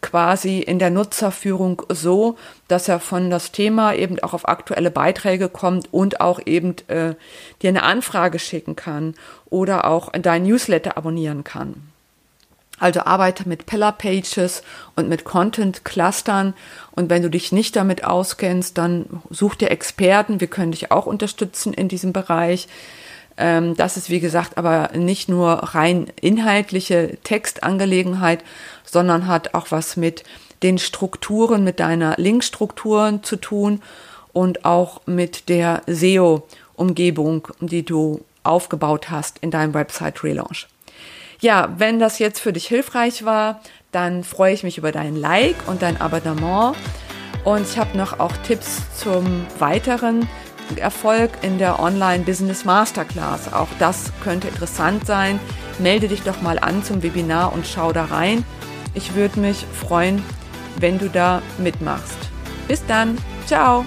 quasi 0.00 0.60
in 0.60 0.78
der 0.78 0.90
Nutzerführung 0.90 1.82
so, 1.88 2.36
dass 2.68 2.86
er 2.86 3.00
von 3.00 3.30
das 3.30 3.50
Thema 3.50 3.94
eben 3.94 4.20
auch 4.20 4.34
auf 4.34 4.46
aktuelle 4.46 4.90
Beiträge 4.90 5.48
kommt 5.48 5.92
und 5.92 6.20
auch 6.20 6.38
eben 6.44 6.76
äh, 6.88 7.14
dir 7.62 7.70
eine 7.70 7.82
Anfrage 7.82 8.38
schicken 8.38 8.76
kann 8.76 9.14
oder 9.46 9.86
auch 9.86 10.12
dein 10.12 10.44
Newsletter 10.44 10.96
abonnieren 10.96 11.42
kann. 11.42 11.82
Also 12.78 13.00
arbeite 13.00 13.48
mit 13.48 13.64
Pillar 13.64 13.92
Pages 13.92 14.62
und 14.96 15.08
mit 15.08 15.24
Content 15.24 15.86
Clustern. 15.86 16.52
Und 16.90 17.08
wenn 17.08 17.22
du 17.22 17.30
dich 17.30 17.50
nicht 17.50 17.74
damit 17.74 18.04
auskennst, 18.04 18.76
dann 18.76 19.22
such 19.30 19.54
dir 19.54 19.70
Experten. 19.70 20.40
Wir 20.40 20.48
können 20.48 20.72
dich 20.72 20.92
auch 20.92 21.06
unterstützen 21.06 21.72
in 21.72 21.88
diesem 21.88 22.12
Bereich. 22.12 22.68
Ähm, 23.36 23.76
das 23.76 23.96
ist, 23.96 24.10
wie 24.10 24.20
gesagt, 24.20 24.56
aber 24.58 24.90
nicht 24.94 25.28
nur 25.28 25.50
rein 25.50 26.06
inhaltliche 26.20 27.18
Textangelegenheit, 27.22 28.42
sondern 28.84 29.26
hat 29.26 29.54
auch 29.54 29.70
was 29.70 29.96
mit 29.96 30.24
den 30.62 30.78
Strukturen, 30.78 31.64
mit 31.64 31.80
deiner 31.80 32.14
Linkstrukturen 32.16 33.22
zu 33.22 33.36
tun 33.36 33.82
und 34.32 34.64
auch 34.64 35.02
mit 35.06 35.48
der 35.48 35.82
SEO-Umgebung, 35.86 37.48
die 37.60 37.84
du 37.84 38.22
aufgebaut 38.42 39.10
hast 39.10 39.38
in 39.40 39.50
deinem 39.50 39.74
Website 39.74 40.22
Relaunch. 40.22 40.68
Ja, 41.40 41.74
wenn 41.76 41.98
das 41.98 42.18
jetzt 42.18 42.40
für 42.40 42.52
dich 42.52 42.66
hilfreich 42.66 43.24
war, 43.24 43.60
dann 43.92 44.24
freue 44.24 44.54
ich 44.54 44.62
mich 44.62 44.78
über 44.78 44.92
dein 44.92 45.16
Like 45.16 45.56
und 45.66 45.82
dein 45.82 46.00
Abonnement. 46.00 46.74
Und 47.44 47.62
ich 47.62 47.78
habe 47.78 47.96
noch 47.96 48.18
auch 48.18 48.36
Tipps 48.38 48.82
zum 48.98 49.46
weiteren 49.58 50.28
Erfolg 50.76 51.30
in 51.42 51.58
der 51.58 51.80
Online 51.80 52.24
Business 52.24 52.64
Masterclass. 52.64 53.52
Auch 53.52 53.68
das 53.78 54.12
könnte 54.22 54.48
interessant 54.48 55.06
sein. 55.06 55.40
Melde 55.78 56.08
dich 56.08 56.22
doch 56.22 56.42
mal 56.42 56.58
an 56.58 56.82
zum 56.82 57.02
Webinar 57.02 57.52
und 57.52 57.66
schau 57.66 57.92
da 57.92 58.06
rein. 58.06 58.44
Ich 58.94 59.14
würde 59.14 59.40
mich 59.40 59.64
freuen, 59.72 60.22
wenn 60.78 60.98
du 60.98 61.08
da 61.08 61.42
mitmachst. 61.58 62.18
Bis 62.68 62.84
dann. 62.86 63.18
Ciao. 63.46 63.84